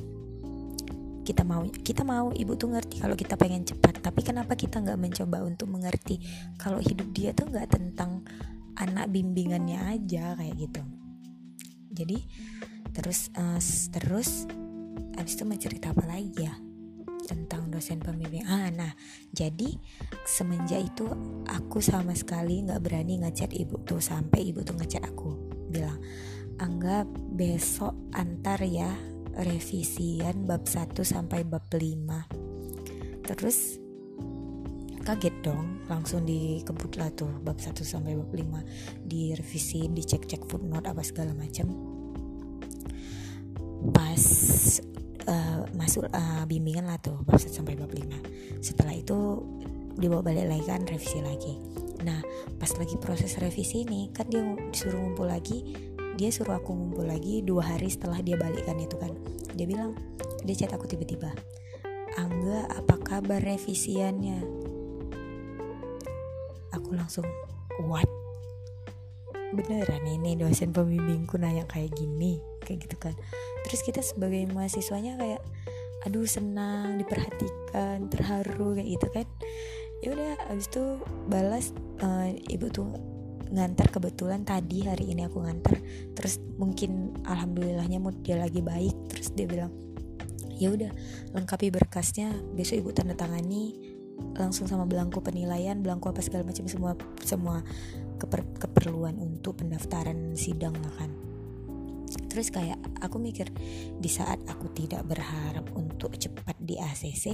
Kita 1.23 1.47
mau 1.47 1.63
kita 1.63 2.03
mau 2.03 2.35
ibu 2.35 2.59
tuh 2.59 2.75
ngerti 2.75 2.99
kalau 2.99 3.15
kita 3.15 3.39
pengen 3.39 3.63
cepat 3.63 4.03
tapi 4.03 4.19
kenapa 4.19 4.59
kita 4.59 4.83
nggak 4.83 4.99
mencoba 4.99 5.47
untuk 5.47 5.71
mengerti 5.71 6.19
kalau 6.59 6.83
hidup 6.83 7.07
dia 7.15 7.31
tuh 7.31 7.47
nggak 7.47 7.71
tentang 7.71 8.27
anak 8.75 9.07
bimbingannya 9.15 9.79
aja 9.95 10.35
kayak 10.35 10.55
gitu. 10.67 10.83
Jadi 11.95 12.17
terus 12.91 13.31
uh, 13.39 13.61
terus 13.95 14.43
abis 15.15 15.39
itu 15.39 15.43
mau 15.47 15.55
cerita 15.55 15.95
apa 15.95 16.03
lagi 16.03 16.35
ya 16.35 16.66
dosen 17.77 18.01
pembimbing. 18.01 18.41
Ah 18.49 18.73
nah 18.73 18.97
jadi 19.29 19.77
semenjak 20.25 20.81
itu 20.81 21.05
aku 21.45 21.77
sama 21.77 22.17
sekali 22.17 22.65
nggak 22.65 22.81
berani 22.81 23.21
ngechat 23.21 23.53
ibu 23.53 23.77
tuh 23.85 24.01
sampai 24.01 24.49
ibu 24.49 24.65
tuh 24.65 24.73
ngechat 24.73 25.05
aku 25.05 25.37
bilang 25.69 26.01
anggap 26.57 27.05
besok 27.37 27.93
antar 28.17 28.57
ya 28.65 28.89
revisian 29.37 30.49
bab 30.49 30.65
1 30.65 30.97
sampai 31.05 31.45
bab 31.45 31.69
5 31.69 33.29
terus 33.29 33.77
kaget 35.05 35.35
dong 35.45 35.85
langsung 35.85 36.25
dikebut 36.25 36.97
lah 36.97 37.13
tuh 37.13 37.29
bab 37.45 37.61
1 37.61 37.77
sampai 37.85 38.17
bab 38.17 38.33
5 38.33 39.05
direvisi 39.05 39.85
dicek-cek 39.93 40.49
footnote 40.49 40.89
apa 40.89 41.05
segala 41.05 41.37
macam 41.37 41.69
pas 43.93 44.23
uh, 45.27 45.67
masuk 45.75 46.07
uh, 46.09 46.43
bimbingan 46.47 46.87
lah 46.87 46.97
tuh 46.97 47.19
bab 47.23 47.37
1 47.37 47.51
sampai 47.51 47.75
bab 47.75 47.91
5 47.91 48.63
setelah 48.63 48.95
itu 48.95 49.43
dibawa 49.97 50.21
balik 50.23 50.47
lagi 50.47 50.65
kan 50.65 50.85
revisi 50.85 51.19
lagi. 51.21 51.57
Nah 52.05 52.21
pas 52.57 52.69
lagi 52.77 52.95
proses 53.01 53.37
revisi 53.41 53.83
ini 53.85 54.09
kan 54.13 54.29
dia 54.29 54.41
disuruh 54.71 54.97
ngumpul 54.97 55.25
lagi 55.25 55.65
dia 56.17 56.33
suruh 56.33 56.57
aku 56.57 56.73
ngumpul 56.73 57.05
lagi 57.05 57.45
dua 57.45 57.75
hari 57.75 57.89
setelah 57.89 58.21
dia 58.21 58.37
balikan 58.37 58.77
itu 58.77 58.97
kan. 58.97 59.13
Dia 59.57 59.65
bilang 59.65 59.97
dia 60.45 60.53
chat 60.53 60.71
aku 60.73 60.85
tiba-tiba 60.85 61.33
Angga 62.17 62.65
apa 62.73 62.97
kabar 62.97 63.37
revisiannya? 63.45 64.41
Aku 66.73 66.97
langsung 66.97 67.29
what 67.85 68.09
beneran 69.55 70.03
ini 70.03 70.35
dosen 70.35 70.75
pembimbingku 70.75 71.39
nanya 71.39 71.63
kayak 71.69 71.95
gini 71.95 72.39
kayak 72.63 72.87
gitu 72.87 72.95
kan. 72.99 73.15
Terus 73.67 73.81
kita 73.83 74.01
sebagai 74.03 74.47
mahasiswanya 74.51 75.15
kayak 75.19 75.41
aduh 76.05 76.27
senang 76.27 76.99
diperhatikan 76.99 78.11
terharu 78.11 78.75
kayak 78.75 78.89
gitu 78.99 79.07
kan. 79.11 79.27
Ya 80.03 80.13
udah 80.13 80.31
abis 80.53 80.67
itu 80.69 80.83
balas 81.31 81.65
uh, 82.03 82.29
ibu 82.51 82.69
tuh 82.69 82.89
ngantar 83.47 83.87
kebetulan 83.89 84.43
tadi 84.43 84.83
hari 84.83 85.15
ini 85.15 85.23
aku 85.25 85.41
ngantar. 85.43 85.79
Terus 86.13 86.43
mungkin 86.59 87.15
alhamdulillahnya 87.23 88.01
mood 88.03 88.19
dia 88.25 88.35
lagi 88.35 88.59
baik 88.59 88.93
terus 89.13 89.31
dia 89.33 89.47
bilang 89.47 89.71
ya 90.57 90.73
udah 90.73 90.89
lengkapi 91.37 91.69
berkasnya 91.69 92.33
besok 92.57 92.81
ibu 92.81 92.89
tanda 92.89 93.13
tangani 93.13 93.77
langsung 94.33 94.65
sama 94.65 94.89
belangko 94.89 95.21
penilaian 95.21 95.77
belangko 95.85 96.09
apa 96.09 96.25
segala 96.25 96.49
macam 96.49 96.65
semua 96.65 96.97
semua 97.21 97.61
keper, 98.17 98.41
keperluan 98.57 99.21
untuk 99.21 99.61
pendaftaran 99.61 100.33
sidang 100.33 100.73
lah 100.77 100.93
kan 100.97 101.11
terus 102.31 102.53
kayak 102.53 102.79
aku 103.03 103.19
mikir 103.19 103.51
di 103.99 104.07
saat 104.07 104.39
aku 104.47 104.71
tidak 104.71 105.03
berharap 105.05 105.65
untuk 105.75 106.15
cepat 106.15 106.55
di 106.61 106.79
ACC 106.79 107.25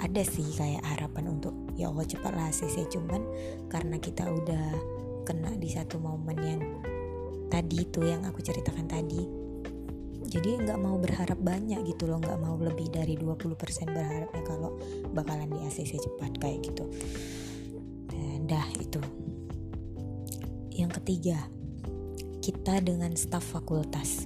ada 0.00 0.22
sih 0.24 0.48
kayak 0.56 0.82
harapan 0.82 1.38
untuk 1.38 1.54
ya 1.76 1.92
Allah 1.92 2.08
cepatlah 2.08 2.48
ACC 2.50 2.90
cuman 2.90 3.22
karena 3.70 3.96
kita 4.00 4.26
udah 4.26 4.66
kena 5.28 5.54
di 5.54 5.68
satu 5.70 6.00
momen 6.00 6.38
yang 6.40 6.62
tadi 7.52 7.86
itu 7.86 8.02
yang 8.02 8.24
aku 8.26 8.40
ceritakan 8.42 8.88
tadi 8.88 9.22
jadi 10.30 10.62
nggak 10.62 10.78
mau 10.78 10.96
berharap 10.96 11.38
banyak 11.38 11.84
gitu 11.90 12.06
loh 12.06 12.18
nggak 12.22 12.40
mau 12.40 12.56
lebih 12.58 12.88
dari 12.88 13.18
20% 13.18 13.56
berharapnya 13.90 14.42
kalau 14.46 14.78
bakalan 15.14 15.50
di 15.52 15.58
ACC 15.68 16.00
cepat 16.00 16.32
kayak 16.38 16.64
gitu 16.70 16.88
ketiga 20.88 21.36
kita 22.40 22.80
dengan 22.80 23.12
staf 23.12 23.44
fakultas. 23.44 24.24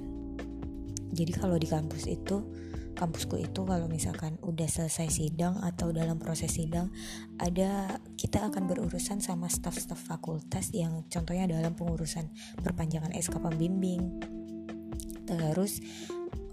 Jadi 1.11 1.33
kalau 1.35 1.59
di 1.59 1.67
kampus 1.67 2.07
itu 2.07 2.47
kampusku 2.95 3.43
itu 3.43 3.67
kalau 3.67 3.91
misalkan 3.91 4.39
udah 4.41 4.71
selesai 4.71 5.11
sidang 5.11 5.59
atau 5.61 5.91
dalam 5.91 6.17
proses 6.23 6.55
sidang 6.55 6.95
ada 7.43 7.99
kita 8.15 8.47
akan 8.47 8.71
berurusan 8.71 9.19
sama 9.19 9.51
staf-staf 9.51 9.99
fakultas 9.99 10.71
yang 10.71 11.03
contohnya 11.11 11.51
dalam 11.51 11.75
pengurusan 11.75 12.31
perpanjangan 12.63 13.11
SK 13.19 13.43
pembimbing 13.43 14.23
terus 15.27 15.83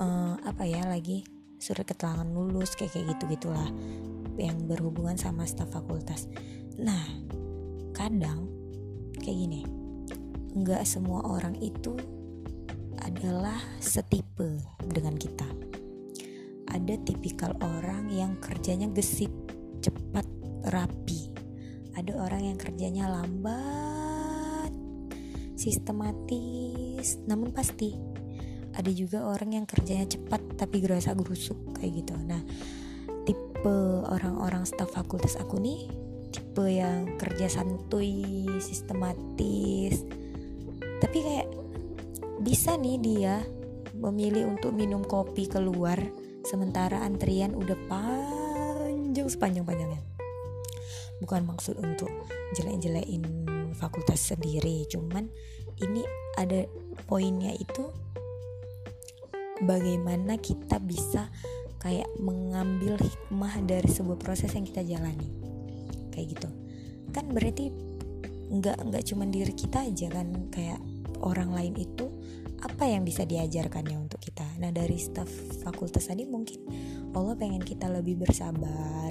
uh, 0.01 0.35
apa 0.41 0.65
ya 0.65 0.81
lagi 0.89 1.21
surat 1.61 1.85
keterangan 1.85 2.25
lulus 2.25 2.73
kayak 2.73 2.97
kayak 2.97 3.13
gitu 3.15 3.37
gitulah 3.37 3.69
yang 4.41 4.65
berhubungan 4.65 5.13
sama 5.21 5.45
staf 5.45 5.69
fakultas. 5.69 6.25
Nah 6.81 7.05
kadang 7.93 8.49
kayak 9.21 9.37
gini 9.37 9.80
nggak 10.51 10.83
semua 10.83 11.23
orang 11.27 11.55
itu 11.59 11.95
adalah 13.01 13.57
setipe 13.81 14.61
dengan 14.85 15.17
kita 15.17 15.71
ada 16.71 16.95
tipikal 17.03 17.51
orang 17.59 18.07
yang 18.07 18.39
kerjanya 18.39 18.87
gesit, 18.95 19.31
cepat, 19.83 20.23
rapi. 20.71 21.27
Ada 21.91 22.15
orang 22.15 22.47
yang 22.47 22.57
kerjanya 22.57 23.11
lambat, 23.11 24.71
sistematis, 25.59 27.19
namun 27.27 27.51
pasti. 27.51 27.91
Ada 28.71 28.87
juga 28.95 29.27
orang 29.27 29.59
yang 29.59 29.65
kerjanya 29.67 30.07
cepat 30.07 30.55
tapi 30.55 30.79
gerasa 30.79 31.11
gerusuk 31.11 31.75
kayak 31.75 32.07
gitu. 32.07 32.15
Nah, 32.15 32.39
tipe 33.27 33.77
orang-orang 34.07 34.63
staf 34.63 34.95
fakultas 34.95 35.35
aku 35.35 35.59
nih 35.59 35.91
tipe 36.31 36.63
yang 36.71 37.19
kerja 37.19 37.51
santuy, 37.51 38.47
sistematis. 38.63 40.07
Tapi 41.01 41.17
kayak 41.25 41.49
bisa 42.45 42.77
nih 42.77 42.97
dia 43.01 43.35
memilih 43.97 44.49
untuk 44.49 44.73
minum 44.73 45.01
kopi 45.01 45.49
keluar 45.49 45.97
sementara 46.45 47.01
antrian 47.05 47.53
udah 47.57 47.77
panjang 47.89 49.27
sepanjang-panjangnya. 49.29 50.01
Bukan 51.21 51.45
maksud 51.45 51.77
untuk 51.81 52.09
jelek-jelekin 52.57 53.21
fakultas 53.77 54.21
sendiri 54.21 54.85
cuman 54.89 55.25
ini 55.81 56.05
ada 56.37 56.65
poinnya 57.09 57.53
itu 57.55 57.89
bagaimana 59.65 60.37
kita 60.37 60.81
bisa 60.81 61.29
kayak 61.81 62.09
mengambil 62.21 62.97
hikmah 62.97 63.57
dari 63.65 63.89
sebuah 63.89 64.17
proses 64.21 64.53
yang 64.53 64.65
kita 64.65 64.85
jalani. 64.85 65.29
Kayak 66.13 66.37
gitu. 66.37 66.49
Kan 67.13 67.33
berarti 67.33 67.73
nggak 68.51 68.77
nggak 68.83 69.03
cuman 69.07 69.29
diri 69.31 69.53
kita 69.55 69.87
aja 69.87 70.07
kan 70.11 70.27
kayak 70.51 70.79
orang 71.21 71.53
lain 71.53 71.73
itu 71.77 72.09
apa 72.61 72.85
yang 72.85 73.01
bisa 73.01 73.25
diajarkannya 73.25 73.97
untuk 73.97 74.21
kita? 74.21 74.45
Nah 74.61 74.69
dari 74.69 74.97
staf 75.01 75.29
fakultas 75.65 76.05
tadi 76.05 76.29
mungkin 76.29 76.61
Allah 77.17 77.33
pengen 77.33 77.61
kita 77.65 77.89
lebih 77.89 78.21
bersabar 78.21 79.09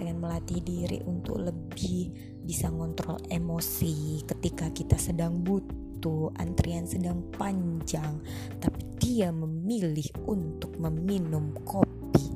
pengen 0.00 0.16
melatih 0.16 0.64
diri 0.64 1.04
untuk 1.04 1.40
lebih 1.44 2.08
bisa 2.40 2.72
ngontrol 2.72 3.20
emosi 3.28 4.24
ketika 4.24 4.72
kita 4.72 4.96
sedang 4.96 5.44
butuh 5.44 6.32
antrian 6.40 6.88
sedang 6.88 7.20
panjang 7.36 8.16
tapi 8.60 8.80
dia 8.96 9.28
memilih 9.28 10.08
untuk 10.24 10.72
meminum 10.80 11.52
kopi. 11.68 12.26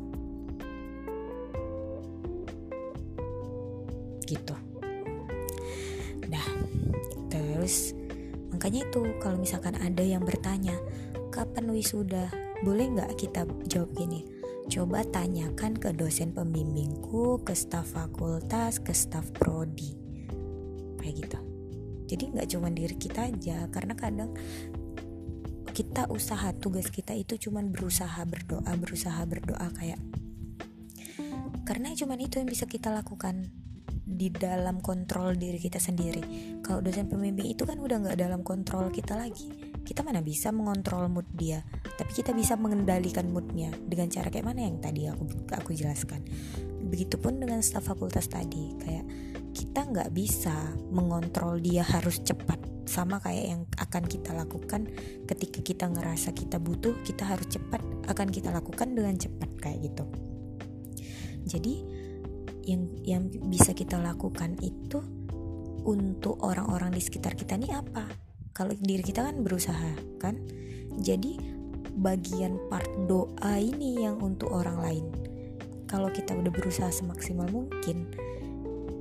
Gitu. 4.29 4.55
Nah 6.29 6.47
terus 7.33 7.97
makanya 8.61 8.93
itu 8.93 9.17
kalau 9.25 9.41
misalkan 9.41 9.73
ada 9.81 10.05
yang 10.05 10.21
bertanya 10.21 10.77
kapan 11.33 11.73
wisuda? 11.73 12.29
Boleh 12.61 12.93
nggak 12.93 13.17
kita 13.17 13.49
jawab 13.65 13.97
gini? 13.97 14.29
Coba 14.69 15.01
tanyakan 15.01 15.81
ke 15.81 15.97
dosen 15.97 16.37
pembimbingku 16.37 17.41
ke 17.41 17.57
staf 17.57 17.97
fakultas 17.97 18.77
ke 18.85 18.93
staf 18.93 19.33
prodi. 19.33 19.97
Kayak 21.01 21.15
gitu. 21.25 21.39
Jadi 22.05 22.25
nggak 22.37 22.49
cuma 22.53 22.69
diri 22.69 23.01
kita 23.01 23.33
aja 23.33 23.65
karena 23.73 23.97
kadang 23.97 24.37
kita 25.73 26.13
usaha 26.13 26.53
tugas 26.53 26.93
kita 26.93 27.17
itu 27.17 27.41
cuma 27.41 27.65
berusaha 27.65 28.21
berdoa 28.29 28.77
berusaha 28.77 29.25
berdoa 29.25 29.73
kayak 29.73 30.03
karena 31.65 31.97
cuma 31.97 32.19
itu 32.21 32.43
yang 32.43 32.51
bisa 32.51 32.69
kita 32.69 32.93
lakukan 32.93 33.49
di 34.11 34.29
dalam 34.35 34.83
kontrol 34.83 35.39
diri 35.39 35.63
kita 35.63 35.79
sendiri. 35.79 36.23
Kalau 36.67 36.83
dosen 36.83 37.07
pembimbing 37.07 37.55
itu 37.55 37.63
kan 37.63 37.79
udah 37.79 38.03
nggak 38.03 38.19
dalam 38.19 38.43
kontrol 38.43 38.91
kita 38.91 39.15
lagi. 39.15 39.47
Kita 39.81 40.03
mana 40.03 40.21
bisa 40.21 40.51
mengontrol 40.51 41.07
mood 41.07 41.27
dia 41.33 41.63
tapi 42.01 42.17
kita 42.17 42.33
bisa 42.33 42.57
mengendalikan 42.57 43.29
moodnya 43.29 43.69
dengan 43.77 44.09
cara 44.09 44.33
kayak 44.33 44.49
mana 44.49 44.65
yang 44.65 44.81
tadi 44.81 45.05
aku 45.07 45.25
aku 45.53 45.71
jelaskan. 45.77 46.25
Begitupun 46.91 47.39
dengan 47.39 47.61
staf 47.61 47.93
fakultas 47.93 48.27
tadi 48.27 48.73
kayak 48.81 49.05
kita 49.53 49.85
nggak 49.85 50.11
bisa 50.17 50.75
mengontrol 50.89 51.61
dia 51.61 51.85
harus 51.85 52.25
cepat 52.25 52.57
sama 52.89 53.23
kayak 53.23 53.45
yang 53.55 53.63
akan 53.79 54.03
kita 54.09 54.35
lakukan 54.35 54.91
ketika 55.29 55.61
kita 55.63 55.87
ngerasa 55.87 56.35
kita 56.35 56.59
butuh 56.59 56.97
kita 57.07 57.23
harus 57.23 57.47
cepat 57.47 57.79
akan 58.11 58.29
kita 58.33 58.51
lakukan 58.51 58.91
dengan 58.97 59.15
cepat 59.15 59.51
kayak 59.63 59.93
gitu. 59.93 60.05
Jadi 61.47 62.00
yang 62.65 62.89
yang 63.05 63.23
bisa 63.49 63.73
kita 63.73 63.97
lakukan 63.97 64.57
itu 64.61 65.01
untuk 65.85 66.41
orang-orang 66.45 66.93
di 66.93 67.03
sekitar 67.03 67.37
kita 67.37 67.57
ini 67.57 67.73
apa? 67.73 68.05
Kalau 68.53 68.77
diri 68.77 69.01
kita 69.01 69.25
kan 69.25 69.41
berusaha 69.41 69.97
kan? 70.21 70.37
Jadi 71.01 71.41
bagian 71.97 72.61
part 72.69 72.89
doa 73.09 73.57
ini 73.57 74.05
yang 74.05 74.21
untuk 74.21 74.53
orang 74.53 74.79
lain. 74.81 75.07
Kalau 75.89 76.13
kita 76.13 76.37
udah 76.37 76.53
berusaha 76.53 76.93
semaksimal 76.93 77.51
mungkin 77.51 78.11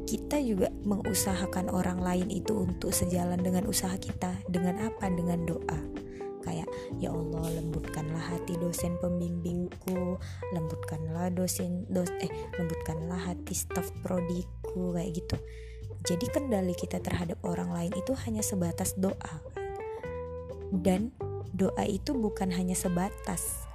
kita 0.10 0.42
juga 0.42 0.74
mengusahakan 0.90 1.70
orang 1.70 2.02
lain 2.02 2.34
itu 2.34 2.66
untuk 2.66 2.90
sejalan 2.90 3.38
dengan 3.46 3.70
usaha 3.70 3.94
kita. 3.94 4.42
Dengan 4.50 4.90
apa? 4.90 5.06
Dengan 5.12 5.46
doa 5.46 6.09
kayak 6.50 6.70
ya 6.98 7.14
Allah 7.14 7.62
lembutkanlah 7.62 8.26
hati 8.34 8.58
dosen 8.58 8.98
pembimbingku 8.98 10.18
lembutkanlah 10.50 11.30
dosen 11.30 11.86
dos 11.94 12.10
eh 12.26 12.32
lembutkanlah 12.58 13.30
hati 13.30 13.54
staf 13.54 13.94
prodiku 14.02 14.98
kayak 14.98 15.14
gitu 15.22 15.38
jadi 16.10 16.26
kendali 16.34 16.74
kita 16.74 16.98
terhadap 16.98 17.38
orang 17.46 17.70
lain 17.70 17.94
itu 17.94 18.18
hanya 18.26 18.42
sebatas 18.42 18.98
doa 18.98 19.46
dan 20.74 21.14
doa 21.54 21.86
itu 21.86 22.18
bukan 22.18 22.50
hanya 22.50 22.74
sebatas 22.74 23.70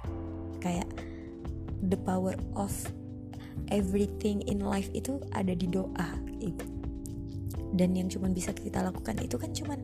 kayak 0.59 0.87
the 1.85 1.99
power 2.03 2.35
of 2.57 2.71
everything 3.69 4.43
in 4.49 4.63
life 4.63 4.89
itu 4.91 5.21
ada 5.31 5.53
di 5.53 5.69
doa 5.69 6.17
gitu. 6.41 6.65
dan 7.75 7.95
yang 7.95 8.07
cuma 8.11 8.31
bisa 8.31 8.51
kita 8.51 8.83
lakukan 8.83 9.15
itu 9.21 9.35
kan 9.37 9.51
cuman 9.53 9.79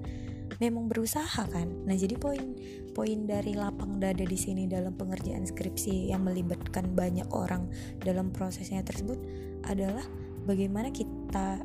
memang 0.60 0.92
berusaha 0.92 1.48
kan. 1.48 1.68
Nah 1.88 1.96
jadi 1.96 2.18
poin 2.20 2.58
poin 2.92 3.24
dari 3.24 3.56
lapang 3.56 4.02
dada 4.02 4.26
di 4.26 4.36
sini 4.36 4.68
dalam 4.68 4.98
pengerjaan 4.98 5.48
skripsi 5.48 6.12
yang 6.12 6.28
melibatkan 6.28 6.92
banyak 6.92 7.30
orang 7.32 7.70
dalam 8.04 8.34
prosesnya 8.36 8.84
tersebut 8.84 9.22
adalah 9.70 10.04
bagaimana 10.44 10.92
kita 10.92 11.62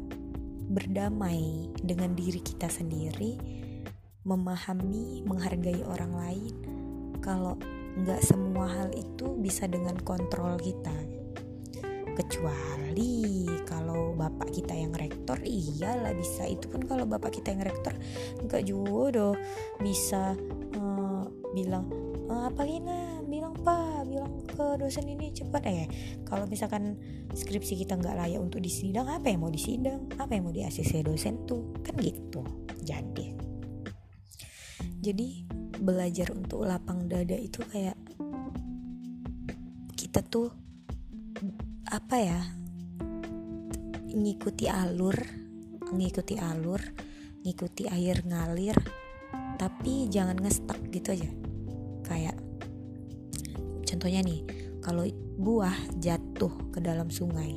berdamai 0.70 1.70
dengan 1.82 2.14
diri 2.14 2.42
kita 2.42 2.70
sendiri 2.70 3.38
memahami 4.26 5.22
menghargai 5.26 5.82
orang 5.86 6.12
lain. 6.14 6.54
Kalau 7.22 7.58
nggak 7.96 8.20
semua 8.22 8.68
hal 8.68 8.88
itu 8.92 9.34
bisa 9.40 9.64
dengan 9.64 9.96
kontrol 10.04 10.60
kita 10.60 11.15
kecuali 12.16 13.44
kalau 13.68 14.16
bapak 14.16 14.48
kita 14.48 14.72
yang 14.72 14.96
rektor 14.96 15.36
iyalah 15.44 16.16
bisa. 16.16 16.48
Itu 16.48 16.72
pun 16.72 16.88
kalau 16.88 17.04
bapak 17.04 17.36
kita 17.36 17.52
yang 17.52 17.62
rektor 17.62 17.92
nggak 18.40 18.64
juga 18.64 19.36
bisa 19.78 20.32
uh, 20.80 21.24
bilang 21.52 21.86
uh, 22.32 22.48
apa 22.48 22.64
gini 22.64 23.20
bilang 23.28 23.52
pak 23.60 24.08
bilang 24.08 24.40
ke 24.48 24.80
dosen 24.80 25.04
ini 25.06 25.30
cepat. 25.36 25.62
Eh 25.68 25.88
kalau 26.24 26.48
misalkan 26.48 26.96
skripsi 27.36 27.76
kita 27.84 28.00
nggak 28.00 28.16
layak 28.16 28.40
untuk 28.40 28.64
disidang 28.64 29.06
apa 29.06 29.28
yang 29.28 29.44
mau 29.44 29.52
disidang? 29.52 30.08
Apa 30.16 30.32
yang 30.32 30.48
mau 30.48 30.54
di 30.56 30.64
ACC 30.64 31.04
dosen 31.04 31.44
tuh? 31.44 31.76
Kan 31.84 32.00
gitu 32.00 32.40
jadi. 32.86 33.36
Jadi 35.02 35.46
belajar 35.76 36.32
untuk 36.32 36.66
lapang 36.66 37.06
dada 37.06 37.36
itu 37.36 37.62
kayak 37.68 37.94
kita 39.94 40.22
tuh 40.26 40.50
apa 41.86 42.16
ya 42.18 42.40
ngikuti 44.10 44.66
alur 44.66 45.14
ngikuti 45.94 46.34
alur 46.34 46.82
ngikuti 47.46 47.86
air 47.86 48.26
ngalir 48.26 48.74
tapi 49.54 50.10
jangan 50.10 50.34
ngestak 50.42 50.82
gitu 50.90 51.14
aja. 51.14 51.30
Kayak 52.02 52.36
contohnya 53.86 54.20
nih 54.26 54.42
kalau 54.82 55.06
buah 55.38 55.74
jatuh 56.02 56.50
ke 56.74 56.82
dalam 56.82 57.06
sungai 57.06 57.54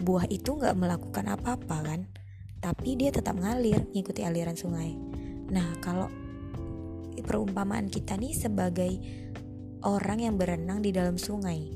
buah 0.00 0.24
itu 0.32 0.56
nggak 0.56 0.80
melakukan 0.80 1.28
apa-apa 1.28 1.76
kan 1.84 2.00
tapi 2.64 2.96
dia 2.96 3.12
tetap 3.12 3.36
ngalir 3.36 3.84
ngikuti 3.92 4.24
aliran 4.24 4.56
sungai. 4.56 4.96
Nah 5.52 5.76
kalau 5.84 6.08
perumpamaan 7.20 7.92
kita 7.92 8.16
nih 8.16 8.32
sebagai 8.32 8.92
orang 9.84 10.24
yang 10.24 10.34
berenang 10.40 10.80
di 10.80 10.96
dalam 10.96 11.20
sungai 11.20 11.68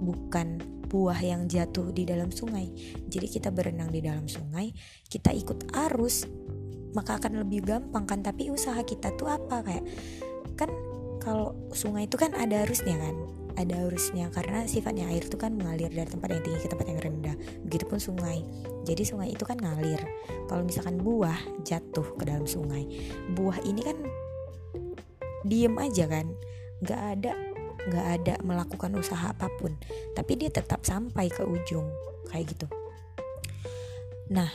bukan 0.00 0.79
buah 0.90 1.22
yang 1.22 1.46
jatuh 1.46 1.94
di 1.94 2.02
dalam 2.02 2.34
sungai. 2.34 2.74
Jadi 3.06 3.30
kita 3.30 3.54
berenang 3.54 3.94
di 3.94 4.02
dalam 4.02 4.26
sungai 4.26 4.74
kita 5.06 5.30
ikut 5.30 5.70
arus 5.88 6.26
maka 6.90 7.18
akan 7.18 7.46
lebih 7.46 7.62
gampang 7.62 8.04
kan? 8.06 8.20
Tapi 8.22 8.50
usaha 8.50 8.78
kita 8.82 9.14
tuh 9.14 9.30
apa? 9.30 9.62
Kayak 9.62 9.84
kan 10.58 10.70
kalau 11.22 11.54
sungai 11.70 12.10
itu 12.10 12.18
kan 12.18 12.34
ada 12.34 12.66
arusnya 12.66 12.98
kan? 12.98 13.14
Ada 13.58 13.90
arusnya 13.90 14.30
karena 14.32 14.64
sifatnya 14.64 15.10
air 15.10 15.26
itu 15.26 15.36
kan 15.36 15.52
mengalir 15.52 15.90
dari 15.90 16.06
tempat 16.06 16.32
yang 16.32 16.42
tinggi 16.42 16.60
ke 16.64 16.70
tempat 16.70 16.86
yang 16.86 17.00
rendah. 17.02 17.36
Begitupun 17.66 17.98
sungai. 18.00 18.42
Jadi 18.86 19.02
sungai 19.04 19.28
itu 19.30 19.44
kan 19.44 19.58
ngalir. 19.60 20.00
Kalau 20.48 20.62
misalkan 20.64 20.98
buah 20.98 21.36
jatuh 21.62 22.06
ke 22.18 22.24
dalam 22.26 22.46
sungai 22.46 22.88
buah 23.38 23.58
ini 23.62 23.80
kan 23.84 23.98
diem 25.46 25.74
aja 25.78 26.10
kan? 26.10 26.26
Nggak 26.80 27.00
ada 27.18 27.32
nggak 27.88 28.06
ada 28.20 28.34
melakukan 28.44 28.92
usaha 28.98 29.32
apa 29.32 29.48
pun 29.56 29.72
tapi 30.12 30.36
dia 30.36 30.52
tetap 30.52 30.84
sampai 30.84 31.32
ke 31.32 31.40
ujung 31.46 31.88
kayak 32.28 32.52
gitu 32.52 32.66
nah 34.30 34.50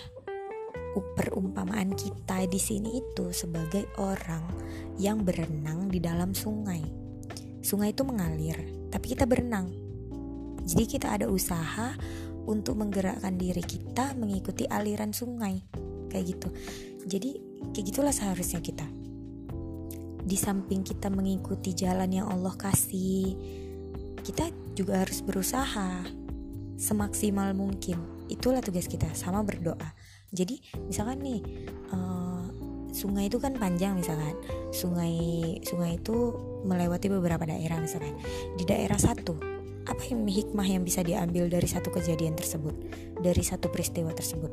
perumpamaan 1.03 1.91
kita 1.95 2.47
di 2.47 2.59
sini 2.59 3.03
itu 3.03 3.35
sebagai 3.35 3.83
orang 3.99 4.43
yang 4.95 5.27
berenang 5.27 5.91
di 5.91 5.99
dalam 5.99 6.31
sungai. 6.31 6.83
Sungai 7.59 7.91
itu 7.91 8.07
mengalir, 8.07 8.55
tapi 8.93 9.11
kita 9.11 9.27
berenang. 9.27 9.73
Jadi 10.65 10.85
kita 10.87 11.11
ada 11.11 11.27
usaha 11.27 11.93
untuk 12.45 12.77
menggerakkan 12.77 13.35
diri 13.35 13.61
kita 13.61 14.13
mengikuti 14.15 14.69
aliran 14.69 15.11
sungai. 15.11 15.61
Kayak 16.07 16.25
gitu. 16.37 16.49
Jadi 17.05 17.31
kayak 17.73 17.85
gitulah 17.91 18.13
seharusnya 18.15 18.61
kita. 18.63 18.87
Di 20.25 20.33
samping 20.33 20.81
kita 20.81 21.13
mengikuti 21.13 21.77
jalan 21.77 22.09
yang 22.09 22.27
Allah 22.33 22.57
kasih, 22.57 23.37
kita 24.25 24.49
juga 24.73 25.05
harus 25.05 25.21
berusaha 25.21 26.01
semaksimal 26.81 27.53
mungkin. 27.53 28.25
Itulah 28.25 28.65
tugas 28.65 28.89
kita, 28.89 29.13
sama 29.13 29.45
berdoa. 29.45 29.93
Jadi 30.33 30.59
misalkan 30.89 31.21
nih 31.21 31.39
uh, 31.93 32.43
sungai 32.89 33.29
itu 33.29 33.37
kan 33.37 33.53
panjang 33.55 34.01
misalkan. 34.01 34.33
Sungai 34.73 35.15
sungai 35.61 36.01
itu 36.01 36.33
melewati 36.65 37.07
beberapa 37.07 37.45
daerah 37.45 37.77
misalkan. 37.77 38.17
Di 38.57 38.65
daerah 38.65 38.97
satu 38.97 39.37
apa 39.85 40.01
yang 40.09 40.25
hikmah 40.25 40.65
yang 40.65 40.81
bisa 40.81 41.05
diambil 41.05 41.45
dari 41.45 41.69
satu 41.69 41.93
kejadian 41.93 42.33
tersebut? 42.33 42.73
Dari 43.21 43.43
satu 43.45 43.69
peristiwa 43.69 44.09
tersebut? 44.09 44.51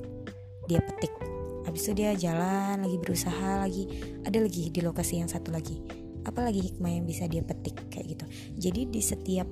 Dia 0.68 0.84
petik 0.84 1.31
habis 1.66 1.88
itu 1.88 1.92
dia 2.02 2.12
jalan 2.14 2.82
lagi 2.82 2.98
berusaha 2.98 3.62
lagi 3.62 3.88
ada 4.26 4.38
lagi 4.38 4.70
di 4.70 4.80
lokasi 4.82 5.22
yang 5.22 5.30
satu 5.30 5.54
lagi. 5.54 5.78
Apalagi 6.22 6.62
hikmah 6.62 6.90
yang 6.90 7.04
bisa 7.06 7.26
dia 7.26 7.42
petik 7.42 7.90
kayak 7.90 8.14
gitu. 8.14 8.24
Jadi 8.58 8.80
di 8.94 9.00
setiap 9.02 9.48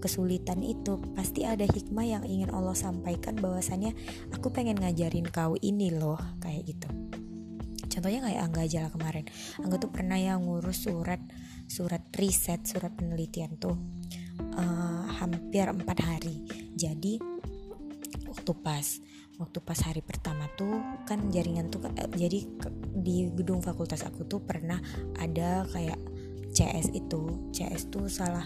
kesulitan 0.00 0.64
itu 0.64 0.96
pasti 1.12 1.44
ada 1.44 1.68
hikmah 1.68 2.06
yang 2.08 2.24
ingin 2.24 2.48
Allah 2.50 2.72
sampaikan 2.72 3.36
bahwasannya 3.36 3.92
aku 4.32 4.48
pengen 4.48 4.80
ngajarin 4.80 5.28
kau 5.28 5.54
ini 5.60 5.92
loh 5.92 6.20
kayak 6.40 6.76
gitu. 6.76 6.88
Contohnya 7.90 8.24
kayak 8.24 8.40
Angga 8.48 8.60
aja 8.64 8.78
lah 8.88 8.92
kemarin. 8.92 9.24
Angga 9.60 9.76
tuh 9.76 9.92
pernah 9.92 10.16
yang 10.16 10.46
ngurus 10.46 10.88
surat 10.88 11.20
surat 11.70 12.02
riset 12.16 12.64
surat 12.66 12.90
penelitian 12.96 13.54
tuh 13.60 13.76
uh, 14.56 15.04
hampir 15.20 15.68
empat 15.68 15.98
hari. 16.00 16.48
Jadi 16.72 17.20
waktu 18.24 18.52
pas 18.62 18.86
waktu 19.40 19.58
pas 19.64 19.80
hari 19.80 20.04
pertama 20.04 20.44
tuh 20.60 20.84
kan 21.08 21.32
jaringan 21.32 21.72
tuh 21.72 21.80
uh, 21.80 22.12
jadi 22.12 22.44
di 22.92 23.32
gedung 23.32 23.64
fakultas 23.64 24.04
aku 24.04 24.28
tuh 24.28 24.44
pernah 24.44 24.76
ada 25.16 25.64
kayak 25.72 25.96
CS 26.52 26.92
itu. 26.92 27.50
CS 27.56 27.88
tuh 27.88 28.06
salah 28.06 28.44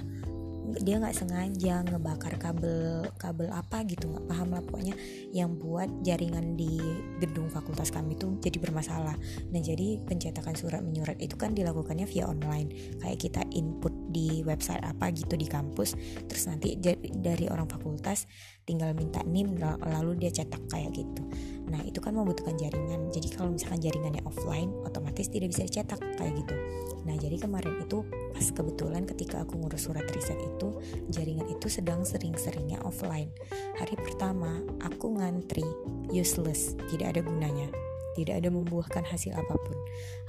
dia 0.81 0.97
nggak 0.97 1.13
sengaja 1.13 1.85
ngebakar 1.85 2.41
kabel 2.41 3.05
kabel 3.21 3.53
apa 3.53 3.85
gitu 3.85 4.09
nggak 4.09 4.27
paham 4.31 4.49
lah. 4.55 4.63
Pokoknya 4.65 4.95
yang 5.35 5.59
buat 5.59 5.91
jaringan 6.07 6.57
di 6.57 6.81
gedung 7.21 7.53
fakultas 7.53 7.91
kami 7.91 8.17
itu 8.17 8.39
jadi 8.41 8.63
bermasalah. 8.63 9.19
Nah 9.51 9.61
jadi 9.61 10.01
pencetakan 10.07 10.57
surat 10.57 10.81
menyurat 10.81 11.19
itu 11.21 11.37
kan 11.37 11.53
dilakukannya 11.53 12.07
via 12.09 12.31
online. 12.31 12.97
Kayak 13.03 13.19
kita 13.19 13.43
input 13.53 13.93
di 14.15 14.47
website 14.47 14.81
apa 14.87 15.11
gitu 15.11 15.35
di 15.35 15.51
kampus 15.51 15.99
terus 16.31 16.47
nanti 16.47 16.79
dari 17.19 17.51
orang 17.51 17.67
fakultas 17.67 18.31
tinggal 18.65 18.97
minta 18.97 19.21
NIM 19.29 19.61
lalu 19.61 20.17
dia 20.17 20.33
cetak 20.33 20.61
kayak 20.73 20.97
gitu. 20.97 21.23
Nah 21.69 21.81
itu 21.85 22.01
kan 22.01 22.17
membutuhkan 22.17 22.57
jaringan. 22.57 23.13
Jadi 23.13 23.29
kalau 23.33 23.53
misalkan 23.53 23.81
jaringannya 23.81 24.25
offline 24.25 24.73
otomatis 24.85 25.29
tidak 25.29 25.53
bisa 25.53 25.69
dicetak 25.69 26.01
kayak 26.17 26.33
gitu. 26.41 26.57
Nah 27.05 27.15
jadi 27.17 27.37
kemarin 27.41 27.85
itu 27.85 28.05
pas 28.33 28.47
kebetulan 28.51 29.05
ketika 29.09 29.45
aku 29.45 29.61
ngurus 29.61 29.89
surat 29.89 30.05
riset 30.13 30.37
itu 30.41 30.69
jaringan 31.13 31.49
itu 31.49 31.67
sedang 31.69 32.05
sering-seringnya 32.05 32.81
offline. 32.85 33.33
Hari 33.77 33.97
pertama 34.01 34.61
aku 34.81 35.17
ngantri 35.17 35.65
useless 36.13 36.77
tidak 36.89 37.17
ada 37.17 37.21
gunanya. 37.25 37.69
Tidak 38.15 38.31
ada 38.31 38.47
membuahkan 38.47 39.03
hasil 39.11 39.35
apa 39.35 39.59
pun. 39.59 39.75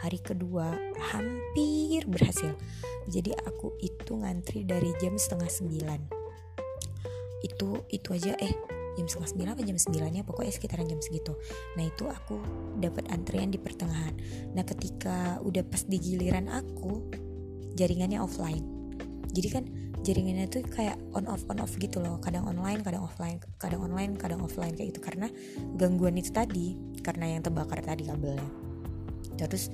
Hari 0.01 0.17
kedua 0.17 0.73
hampir 1.13 2.01
berhasil. 2.09 2.57
Jadi 3.05 3.29
aku 3.45 3.77
itu 3.77 4.17
ngantri 4.17 4.65
dari 4.65 4.89
jam 4.97 5.13
setengah 5.13 5.45
sembilan 5.45 6.14
itu 7.45 7.85
itu 7.93 8.09
aja. 8.17 8.33
Eh 8.41 8.75
jam 8.95 9.05
setengah 9.11 9.29
sembilan 9.35 9.51
apa 9.59 9.61
jam 9.67 9.77
sembilan 9.77 10.11
ya 10.15 10.23
pokoknya 10.23 10.53
sekitaran 10.55 10.87
jam 10.87 10.99
segitu. 11.03 11.35
Nah 11.75 11.83
itu 11.83 12.07
aku 12.07 12.39
dapat 12.79 13.11
antrian 13.11 13.51
di 13.51 13.59
pertengahan. 13.59 14.15
Nah 14.55 14.63
ketika 14.63 15.37
udah 15.43 15.63
pas 15.67 15.83
di 15.83 15.99
giliran 15.99 16.47
aku 16.47 17.11
jaringannya 17.75 18.23
offline. 18.23 18.63
Jadi 19.35 19.47
kan 19.51 19.63
jaringannya 19.99 20.47
tuh 20.47 20.63
kayak 20.63 20.95
on 21.11 21.27
off 21.27 21.43
on 21.51 21.59
off 21.59 21.75
gitu 21.75 21.99
loh. 21.99 22.17
Kadang 22.23 22.47
online 22.47 22.81
kadang 22.81 23.03
offline 23.03 23.37
kadang 23.59 23.83
online 23.83 24.15
kadang 24.15 24.39
offline 24.39 24.73
kayak 24.73 24.95
gitu. 24.95 25.03
Karena 25.03 25.27
gangguan 25.75 26.15
itu 26.15 26.31
tadi 26.31 26.79
karena 27.03 27.35
yang 27.35 27.43
terbakar 27.43 27.83
tadi 27.83 28.07
kabelnya. 28.07 28.47
Terus 29.35 29.67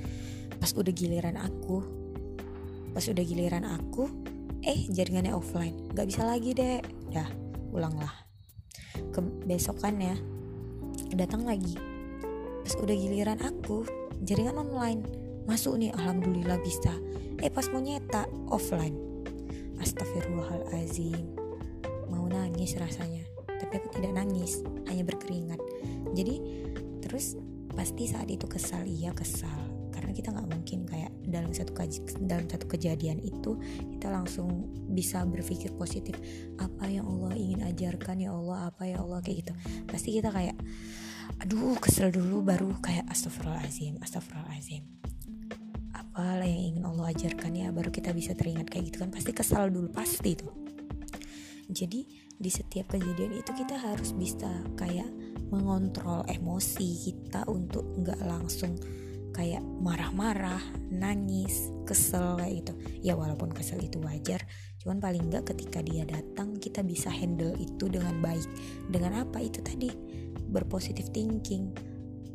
pas 0.57 0.73
udah 0.73 0.93
giliran 0.93 1.37
aku 1.37 2.01
pas 2.91 3.05
udah 3.07 3.23
giliran 3.23 3.63
aku 3.69 4.09
eh 4.65 4.89
jaringannya 4.89 5.31
offline. 5.37 5.77
Nggak 5.93 6.07
bisa 6.09 6.25
lagi 6.25 6.57
deh 6.57 6.81
dah 7.13 7.50
ulanglah. 7.71 8.11
Ke 9.15 9.23
besokannya 9.23 10.19
datang 11.15 11.47
lagi. 11.47 11.75
Pas 12.61 12.75
udah 12.77 12.95
giliran 12.95 13.39
aku 13.41 13.87
jaringan 14.21 14.59
online. 14.59 15.01
Masuk 15.49 15.79
nih 15.79 15.89
alhamdulillah 15.95 16.61
bisa. 16.61 16.93
Eh 17.41 17.49
pas 17.49 17.65
mau 17.73 17.81
nyetak 17.81 18.29
offline. 18.51 18.95
Astagfirullahalazim. 19.81 21.25
Mau 22.11 22.27
nangis 22.29 22.77
rasanya 22.77 23.25
tapi 23.47 23.77
aku 23.77 23.87
tidak 23.97 24.13
nangis 24.19 24.61
hanya 24.91 25.07
berkeringat. 25.07 25.61
Jadi 26.11 26.35
terus 27.01 27.39
pasti 27.71 28.05
saat 28.05 28.27
itu 28.27 28.45
kesal. 28.45 28.83
Iya 28.83 29.15
kesal 29.15 29.70
karena 29.91 30.11
kita 30.15 30.31
nggak 30.33 30.49
mungkin 30.49 30.79
kayak 30.87 31.11
dalam 31.27 31.51
satu 31.51 31.71
dalam 32.23 32.45
satu 32.47 32.65
kejadian 32.65 33.21
itu 33.21 33.59
kita 33.97 34.07
langsung 34.09 34.71
bisa 34.91 35.23
berpikir 35.27 35.75
positif 35.75 36.17
apa 36.57 36.87
yang 36.87 37.05
Allah 37.07 37.35
ingin 37.37 37.61
ajarkan 37.67 38.17
ya 38.23 38.31
Allah 38.33 38.71
apa 38.71 38.87
ya 38.87 39.03
Allah 39.03 39.19
kayak 39.21 39.47
gitu. 39.47 39.53
Pasti 39.85 40.09
kita 40.15 40.31
kayak 40.31 40.57
aduh 41.43 41.77
kesel 41.79 42.11
dulu 42.11 42.43
baru 42.43 42.75
kayak 42.83 43.07
astagfirullahalazim 43.07 43.97
astagfirullahalazim 44.03 44.83
apalah 45.95 46.43
yang 46.43 46.75
ingin 46.75 46.83
Allah 46.83 47.15
ajarkan 47.15 47.51
ya 47.55 47.67
baru 47.71 47.87
kita 47.87 48.11
bisa 48.11 48.35
teringat 48.35 48.67
kayak 48.71 48.91
gitu 48.91 49.03
kan. 49.03 49.11
Pasti 49.13 49.31
kesal 49.35 49.69
dulu 49.69 49.91
pasti 49.91 50.33
tuh 50.35 50.71
jadi 51.71 52.03
di 52.35 52.51
setiap 52.51 52.91
kejadian 52.91 53.39
itu 53.39 53.51
kita 53.55 53.79
harus 53.79 54.11
bisa 54.11 54.51
kayak 54.75 55.07
mengontrol 55.55 56.27
emosi 56.27 56.87
kita 56.99 57.47
untuk 57.47 57.87
nggak 57.95 58.19
langsung 58.27 58.75
kayak 59.31 59.63
marah-marah, 59.79 60.61
nangis, 60.91 61.71
kesel 61.87 62.39
kayak 62.39 62.63
gitu. 62.63 62.73
Ya 63.01 63.13
walaupun 63.15 63.51
kesel 63.51 63.79
itu 63.83 63.99
wajar, 64.03 64.43
cuman 64.83 64.99
paling 64.99 65.31
nggak 65.31 65.55
ketika 65.55 65.79
dia 65.83 66.03
datang 66.03 66.59
kita 66.59 66.83
bisa 66.83 67.07
handle 67.07 67.55
itu 67.59 67.87
dengan 67.87 68.19
baik. 68.19 68.47
Dengan 68.91 69.23
apa 69.27 69.39
itu 69.39 69.63
tadi? 69.63 69.91
Berpositif 70.51 71.09
thinking. 71.15 71.71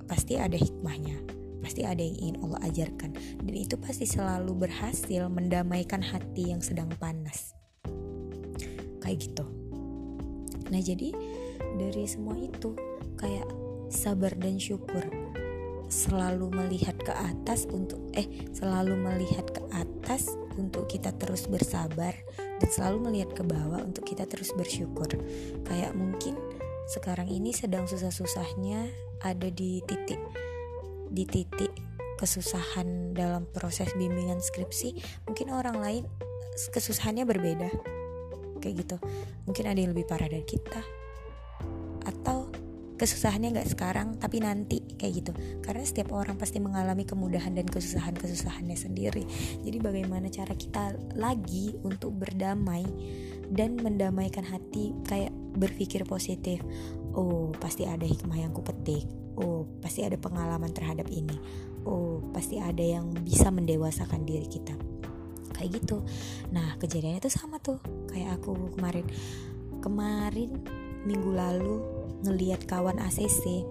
Pasti 0.06 0.38
ada 0.38 0.54
hikmahnya 0.54 1.36
pasti 1.66 1.82
ada 1.82 1.98
yang 1.98 2.14
ingin 2.14 2.36
Allah 2.46 2.62
ajarkan 2.70 3.10
dan 3.42 3.54
itu 3.58 3.74
pasti 3.74 4.06
selalu 4.06 4.70
berhasil 4.70 5.26
mendamaikan 5.26 5.98
hati 5.98 6.54
yang 6.54 6.62
sedang 6.62 6.86
panas 7.02 7.58
kayak 9.02 9.18
gitu 9.26 9.42
nah 10.70 10.78
jadi 10.78 11.10
dari 11.74 12.06
semua 12.06 12.38
itu 12.38 12.78
kayak 13.18 13.50
sabar 13.90 14.30
dan 14.38 14.62
syukur 14.62 15.02
selalu 15.86 16.50
melihat 16.50 16.98
ke 16.98 17.14
atas 17.14 17.66
untuk 17.70 18.02
eh 18.18 18.26
selalu 18.50 18.98
melihat 18.98 19.46
ke 19.50 19.62
atas 19.70 20.34
untuk 20.58 20.88
kita 20.90 21.14
terus 21.14 21.46
bersabar 21.46 22.16
dan 22.36 22.68
selalu 22.72 23.10
melihat 23.10 23.30
ke 23.36 23.42
bawah 23.44 23.84
untuk 23.84 24.02
kita 24.08 24.24
terus 24.26 24.50
bersyukur. 24.56 25.08
Kayak 25.68 25.92
mungkin 25.94 26.34
sekarang 26.90 27.28
ini 27.30 27.52
sedang 27.52 27.84
susah-susahnya 27.86 28.88
ada 29.22 29.48
di 29.50 29.82
titik 29.84 30.18
di 31.10 31.24
titik 31.26 31.70
kesusahan 32.16 33.12
dalam 33.12 33.44
proses 33.52 33.92
bimbingan 33.94 34.40
skripsi. 34.40 34.96
Mungkin 35.28 35.52
orang 35.52 35.78
lain 35.78 36.02
kesusahannya 36.72 37.28
berbeda. 37.28 37.68
Kayak 38.64 38.74
gitu. 38.82 38.96
Mungkin 39.44 39.64
ada 39.68 39.78
yang 39.78 39.92
lebih 39.92 40.08
parah 40.08 40.26
dari 40.26 40.42
kita. 40.42 40.80
Atau 42.08 42.45
kesusahannya 42.96 43.60
nggak 43.60 43.68
sekarang 43.76 44.16
tapi 44.16 44.40
nanti 44.40 44.80
kayak 44.96 45.12
gitu. 45.22 45.32
Karena 45.60 45.84
setiap 45.84 46.16
orang 46.16 46.40
pasti 46.40 46.58
mengalami 46.58 47.04
kemudahan 47.04 47.52
dan 47.52 47.68
kesusahan 47.68 48.16
kesusahannya 48.16 48.74
sendiri. 48.74 49.22
Jadi 49.62 49.76
bagaimana 49.78 50.32
cara 50.32 50.56
kita 50.56 50.96
lagi 51.14 51.76
untuk 51.84 52.16
berdamai 52.16 52.84
dan 53.52 53.78
mendamaikan 53.78 54.42
hati 54.42 54.96
kayak 55.06 55.30
berpikir 55.56 56.08
positif. 56.08 56.64
Oh 57.16 57.52
pasti 57.56 57.84
ada 57.84 58.04
hikmah 58.04 58.40
yang 58.40 58.52
kupetik. 58.56 59.04
Oh 59.36 59.68
pasti 59.84 60.02
ada 60.02 60.16
pengalaman 60.16 60.72
terhadap 60.72 61.06
ini. 61.12 61.36
Oh 61.84 62.24
pasti 62.32 62.58
ada 62.58 62.82
yang 62.82 63.12
bisa 63.22 63.52
mendewasakan 63.52 64.24
diri 64.24 64.48
kita. 64.48 64.72
Kayak 65.52 65.80
gitu. 65.80 66.04
Nah 66.52 66.76
kejadiannya 66.80 67.20
itu 67.20 67.32
sama 67.32 67.60
tuh. 67.60 67.80
Kayak 68.08 68.40
aku 68.40 68.72
kemarin. 68.76 69.06
Kemarin 69.84 70.50
minggu 71.06 71.30
lalu 71.30 71.95
ngeliat 72.24 72.64
kawan 72.66 72.98
ACC 73.02 73.64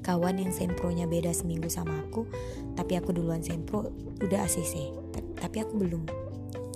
kawan 0.00 0.40
yang 0.40 0.48
sempronya 0.50 1.04
beda 1.04 1.28
seminggu 1.30 1.68
sama 1.68 2.00
aku 2.08 2.24
tapi 2.72 2.96
aku 2.96 3.12
duluan 3.12 3.44
sempro 3.44 3.92
udah 4.24 4.48
ACC 4.48 5.00
tapi 5.40 5.64
aku 5.64 5.74
belum. 5.80 6.04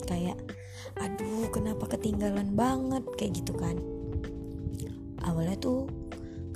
Kayak 0.09 0.41
aduh 0.97 1.53
kenapa 1.53 1.85
ketinggalan 1.95 2.57
banget? 2.57 3.05
Kayak 3.21 3.45
gitu 3.45 3.53
kan. 3.55 3.77
Awalnya 5.25 5.57
tuh 5.61 5.87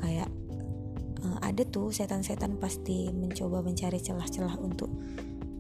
kayak 0.01 0.29
uh, 1.23 1.39
ada 1.45 1.63
tuh 1.69 1.93
setan-setan 1.93 2.57
pasti 2.57 3.13
mencoba 3.13 3.61
mencari 3.61 4.01
celah-celah 4.01 4.57
untuk 4.61 4.89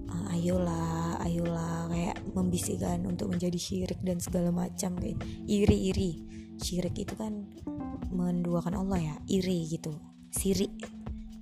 uh, 0.09 0.35
ayolah 0.35 1.21
ayolah 1.25 1.89
kayak 1.93 2.17
membisikkan 2.33 3.05
untuk 3.05 3.33
menjadi 3.33 3.57
syirik 3.61 4.01
dan 4.01 4.19
segala 4.21 4.49
macam 4.51 4.97
kayak 4.97 5.21
iri-iri. 5.45 6.25
Syirik 6.59 6.97
itu 6.99 7.15
kan 7.15 7.47
menduakan 8.11 8.85
Allah 8.85 8.99
ya. 9.01 9.14
Iri 9.29 9.68
gitu. 9.68 9.94
Sirik 10.29 10.99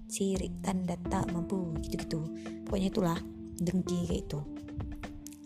sirik 0.06 0.62
tanda 0.62 0.94
tak 1.10 1.30
mampu 1.34 1.74
gitu-gitu. 1.82 2.22
Pokoknya 2.66 2.88
itulah 2.90 3.18
dengki 3.58 4.06
kayak 4.06 4.22
itu. 4.26 4.40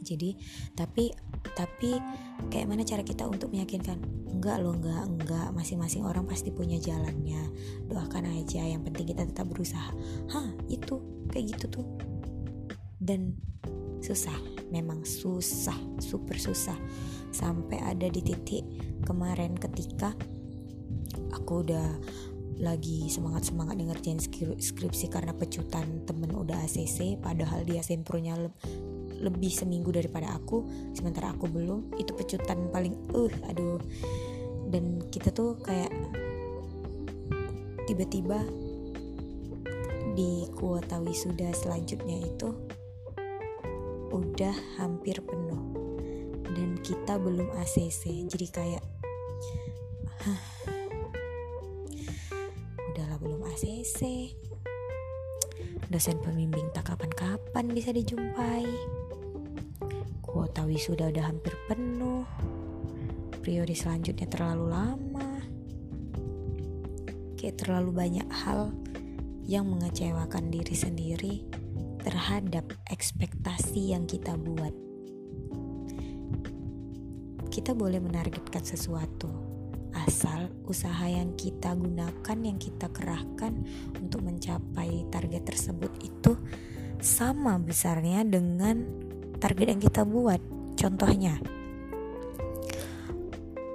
Jadi 0.01 0.31
tapi 0.77 1.13
tapi 1.57 2.01
kayak 2.49 2.67
mana 2.69 2.83
cara 2.85 3.05
kita 3.05 3.29
untuk 3.29 3.53
meyakinkan? 3.53 4.01
Enggak 4.31 4.61
loh 4.65 4.77
enggak 4.77 5.05
enggak. 5.05 5.49
Masing-masing 5.53 6.05
orang 6.05 6.25
pasti 6.29 6.53
punya 6.53 6.81
jalannya. 6.81 7.51
Doakan 7.89 8.31
aja 8.31 8.65
yang 8.65 8.85
penting 8.85 9.13
kita 9.13 9.29
tetap 9.29 9.49
berusaha. 9.49 9.93
Hah 10.33 10.49
itu 10.69 11.01
kayak 11.33 11.57
gitu 11.57 11.81
tuh. 11.81 11.87
Dan 13.01 13.37
susah 14.01 14.37
memang 14.73 15.05
susah 15.05 15.77
super 16.01 16.37
susah. 16.37 16.77
Sampai 17.31 17.79
ada 17.81 18.09
di 18.09 18.21
titik 18.25 18.65
kemarin 19.05 19.55
ketika 19.55 20.17
aku 21.35 21.67
udah 21.67 21.89
lagi 22.61 23.09
semangat 23.09 23.49
semangat 23.49 23.81
ngerjain 23.81 24.21
skripsi 24.61 25.09
karena 25.09 25.33
pecutan 25.33 26.05
temen 26.05 26.29
udah 26.37 26.61
ACC 26.61 27.17
padahal 27.17 27.65
dia 27.65 27.81
sempronya 27.81 28.37
le 28.37 28.53
lebih 29.21 29.53
seminggu 29.53 29.93
daripada 29.93 30.33
aku 30.33 30.65
sementara 30.97 31.37
aku 31.37 31.45
belum. 31.47 31.93
Itu 32.01 32.17
pecutan 32.17 32.73
paling 32.73 32.97
uh 33.13 33.33
aduh. 33.53 33.77
Dan 34.73 35.05
kita 35.13 35.29
tuh 35.29 35.61
kayak 35.61 35.93
tiba-tiba 37.85 38.41
di 40.17 40.49
kuota 40.57 40.99
wisuda 41.05 41.53
selanjutnya 41.53 42.17
itu 42.33 42.49
udah 44.11 44.57
hampir 44.81 45.21
penuh. 45.21 45.63
Dan 46.51 46.81
kita 46.81 47.21
belum 47.21 47.53
ACC 47.61 48.25
jadi 48.25 48.47
kayak 48.49 48.85
huh, 50.25 50.41
ACC 53.61 54.33
dosen 55.93 56.17
pembimbing 56.25 56.73
tak 56.73 56.89
kapan-kapan 56.89 57.69
bisa 57.69 57.93
dijumpai. 57.93 58.65
Kuota 60.25 60.65
wisuda 60.65 61.13
udah 61.13 61.29
hampir 61.29 61.53
penuh. 61.69 62.25
Priori 63.45 63.77
selanjutnya 63.77 64.33
terlalu 64.33 64.65
lama. 64.65 65.45
Kayak 67.37 67.61
terlalu 67.61 67.93
banyak 67.93 68.29
hal 68.33 68.73
yang 69.45 69.69
mengecewakan 69.69 70.49
diri 70.49 70.73
sendiri 70.73 71.35
terhadap 72.01 72.65
ekspektasi 72.89 73.93
yang 73.93 74.09
kita 74.09 74.41
buat. 74.41 74.73
Kita 77.53 77.77
boleh 77.77 78.01
menargetkan 78.01 78.65
sesuatu 78.65 79.40
asal 80.11 80.51
usaha 80.67 81.07
yang 81.07 81.39
kita 81.39 81.71
gunakan 81.79 82.39
yang 82.43 82.59
kita 82.59 82.91
kerahkan 82.91 83.63
untuk 84.03 84.27
mencapai 84.27 85.07
target 85.07 85.47
tersebut 85.47 85.87
itu 86.03 86.35
sama 86.99 87.63
besarnya 87.63 88.27
dengan 88.27 88.91
target 89.39 89.71
yang 89.71 89.79
kita 89.79 90.03
buat. 90.03 90.43
Contohnya, 90.75 91.39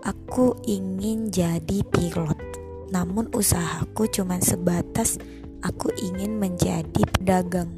aku 0.04 0.60
ingin 0.68 1.32
jadi 1.32 1.80
pilot, 1.88 2.40
namun 2.92 3.32
usahaku 3.32 4.12
cuma 4.12 4.36
sebatas 4.44 5.16
aku 5.64 5.88
ingin 6.04 6.36
menjadi 6.36 7.00
pedagang. 7.16 7.72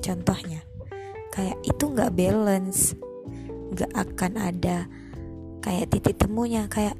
Contohnya, 0.00 0.64
kayak 1.36 1.60
itu 1.68 1.84
nggak 1.84 2.16
balance, 2.16 2.96
nggak 3.76 3.92
akan 3.92 4.32
ada 4.40 4.88
kayak 5.60 5.92
titik 5.92 6.16
temunya. 6.16 6.64
Kayak 6.72 6.96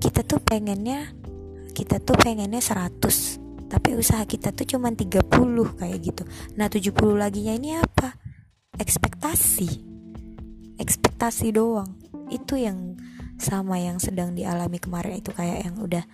kita 0.00 0.24
tuh 0.26 0.40
pengennya, 0.40 1.12
kita 1.76 2.00
tuh 2.02 2.16
pengennya 2.18 2.58
100 2.58 3.40
tapi 3.70 3.94
usaha 3.94 4.26
kita 4.26 4.50
tuh 4.50 4.66
cuma 4.66 4.90
30 4.90 5.30
kayak 5.78 5.98
gitu. 6.02 6.26
Nah 6.58 6.66
70 6.66 6.90
laginya 7.14 7.54
ini 7.54 7.78
apa? 7.78 8.18
ekspektasi. 8.80 9.68
Ekspektasi 10.80 11.52
doang. 11.52 11.94
Itu 12.32 12.56
yang 12.56 12.96
sama 13.36 13.76
yang 13.76 14.00
sedang 14.00 14.32
dialami 14.32 14.80
kemarin 14.80 15.20
itu 15.20 15.30
kayak 15.36 15.68
yang 15.68 15.76
udah 15.78 16.04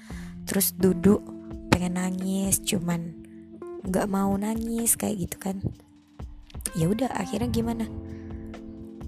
terus 0.46 0.74
duduk 0.74 1.22
pengen 1.70 1.98
nangis 1.98 2.62
cuman 2.62 3.14
nggak 3.86 4.06
mau 4.10 4.34
nangis 4.34 4.98
kayak 4.98 5.30
gitu 5.30 5.36
kan. 5.38 5.62
Ya 6.74 6.90
udah 6.90 7.08
akhirnya 7.14 7.48
gimana? 7.48 7.86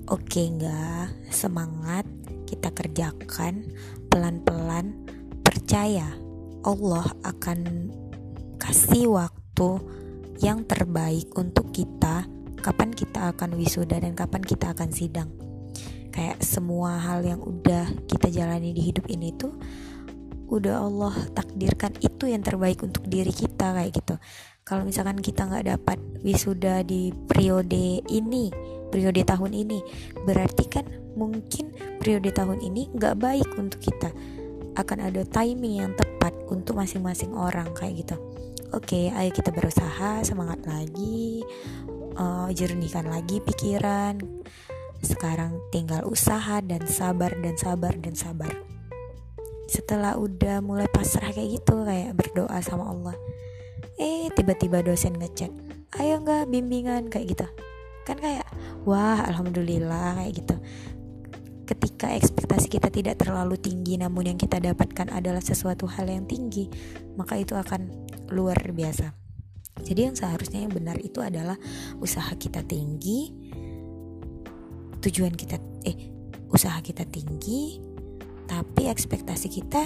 Oke 0.08 0.46
nggak. 0.46 1.34
Semangat. 1.34 2.06
Kita 2.48 2.72
kerjakan 2.72 3.60
pelan-pelan 4.08 5.06
percaya 5.40 6.08
Allah 6.64 7.06
akan 7.22 7.60
kasih 8.58 9.08
waktu 9.08 9.70
yang 10.42 10.66
terbaik 10.66 11.30
untuk 11.38 11.70
kita 11.70 12.26
kapan 12.58 12.90
kita 12.92 13.32
akan 13.32 13.54
wisuda 13.54 14.02
dan 14.02 14.12
kapan 14.18 14.42
kita 14.42 14.74
akan 14.74 14.90
sidang. 14.90 15.30
Kayak 16.10 16.42
semua 16.42 16.98
hal 16.98 17.22
yang 17.22 17.38
udah 17.38 17.86
kita 18.10 18.28
jalani 18.34 18.74
di 18.74 18.90
hidup 18.90 19.06
ini 19.06 19.30
tuh 19.38 19.54
udah 20.48 20.80
Allah 20.82 21.14
takdirkan 21.36 21.94
itu 22.00 22.26
yang 22.26 22.42
terbaik 22.42 22.80
untuk 22.82 23.04
diri 23.06 23.30
kita 23.30 23.76
kayak 23.76 23.92
gitu. 23.94 24.16
Kalau 24.64 24.84
misalkan 24.84 25.20
kita 25.20 25.48
nggak 25.48 25.78
dapat 25.78 25.98
wisuda 26.24 26.84
di 26.84 27.12
periode 27.12 28.04
ini 28.08 28.52
periode 28.88 29.22
tahun 29.24 29.52
ini 29.54 29.80
berarti 30.24 30.64
kan 30.68 30.84
mungkin 31.14 31.72
periode 32.00 32.32
tahun 32.32 32.60
ini 32.64 32.92
nggak 32.94 33.14
baik 33.18 33.48
untuk 33.56 33.80
kita 33.82 34.10
akan 34.78 34.98
ada 35.10 35.26
timing 35.26 35.82
yang 35.82 35.92
tepat 35.98 36.32
untuk 36.48 36.78
masing-masing 36.78 37.34
orang 37.34 37.70
kayak 37.74 38.06
gitu 38.06 38.16
oke 38.70 39.00
ayo 39.12 39.30
kita 39.32 39.50
berusaha 39.50 40.22
semangat 40.22 40.62
lagi 40.64 41.42
uh, 42.18 42.50
jernihkan 42.52 43.06
lagi 43.08 43.38
pikiran. 43.40 44.18
Sekarang 44.98 45.62
tinggal 45.70 46.02
usaha 46.04 46.58
dan 46.58 46.82
sabar 46.90 47.30
dan 47.38 47.54
sabar 47.54 47.94
dan 47.94 48.18
sabar. 48.18 48.50
Setelah 49.70 50.18
udah 50.18 50.58
mulai 50.58 50.90
pasrah 50.90 51.30
kayak 51.30 51.62
gitu, 51.62 51.86
kayak 51.86 52.18
berdoa 52.18 52.58
sama 52.58 52.90
Allah. 52.90 53.16
Eh, 53.98 54.26
tiba-tiba 54.34 54.82
dosen 54.82 55.14
ngechat, 55.18 55.54
ayo 56.02 56.18
nggak 56.18 56.50
bimbingan 56.50 57.06
kayak 57.06 57.38
gitu. 57.38 57.46
Kan 58.08 58.16
kayak, 58.16 58.48
wah 58.88 59.20
alhamdulillah 59.28 60.16
kayak 60.16 60.32
gitu. 60.40 60.56
Ketika 61.68 62.16
ekspektasi 62.16 62.72
kita 62.72 62.88
tidak 62.88 63.20
terlalu 63.20 63.60
tinggi, 63.60 64.00
namun 64.00 64.32
yang 64.32 64.38
kita 64.40 64.56
dapatkan 64.56 65.12
adalah 65.12 65.44
sesuatu 65.44 65.84
hal 65.84 66.08
yang 66.08 66.24
tinggi, 66.24 66.72
maka 67.20 67.36
itu 67.36 67.52
akan 67.52 68.08
luar 68.32 68.56
biasa. 68.72 69.12
Jadi 69.84 70.08
yang 70.08 70.16
seharusnya 70.16 70.64
yang 70.64 70.72
benar 70.72 70.96
itu 70.96 71.20
adalah 71.20 71.60
usaha 72.00 72.32
kita 72.40 72.64
tinggi, 72.64 73.28
tujuan 75.04 75.36
kita 75.36 75.60
eh 75.84 76.08
usaha 76.48 76.80
kita 76.80 77.04
tinggi, 77.04 77.76
tapi 78.48 78.88
ekspektasi 78.88 79.52
kita 79.52 79.84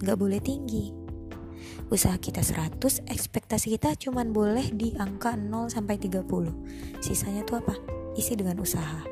nggak 0.00 0.16
boleh 0.16 0.40
tinggi. 0.40 1.03
Usaha 1.92 2.16
kita 2.16 2.40
100 2.40 2.80
ekspektasi 3.08 3.76
kita 3.76 3.96
cuman 3.96 4.32
boleh 4.32 4.72
di 4.72 4.96
angka 4.96 5.36
0 5.36 5.68
sampai 5.68 6.00
30 6.00 6.24
sisanya 7.04 7.44
tuh 7.44 7.60
apa? 7.60 7.74
Isi 8.14 8.38
dengan 8.38 8.62
usaha. 8.62 9.04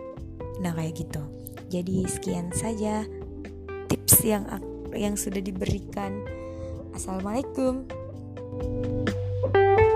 Nah 0.63 0.73
kayak 0.73 0.95
gitu. 0.95 1.23
Jadi 1.69 2.05
sekian 2.07 2.53
saja 2.53 3.05
tips 3.89 4.25
yang 4.25 4.47
yang 4.93 5.17
sudah 5.17 5.41
diberikan. 5.41 6.25
Assalamualaikum. 6.93 7.89
thank 8.53 9.81
you 9.81 9.92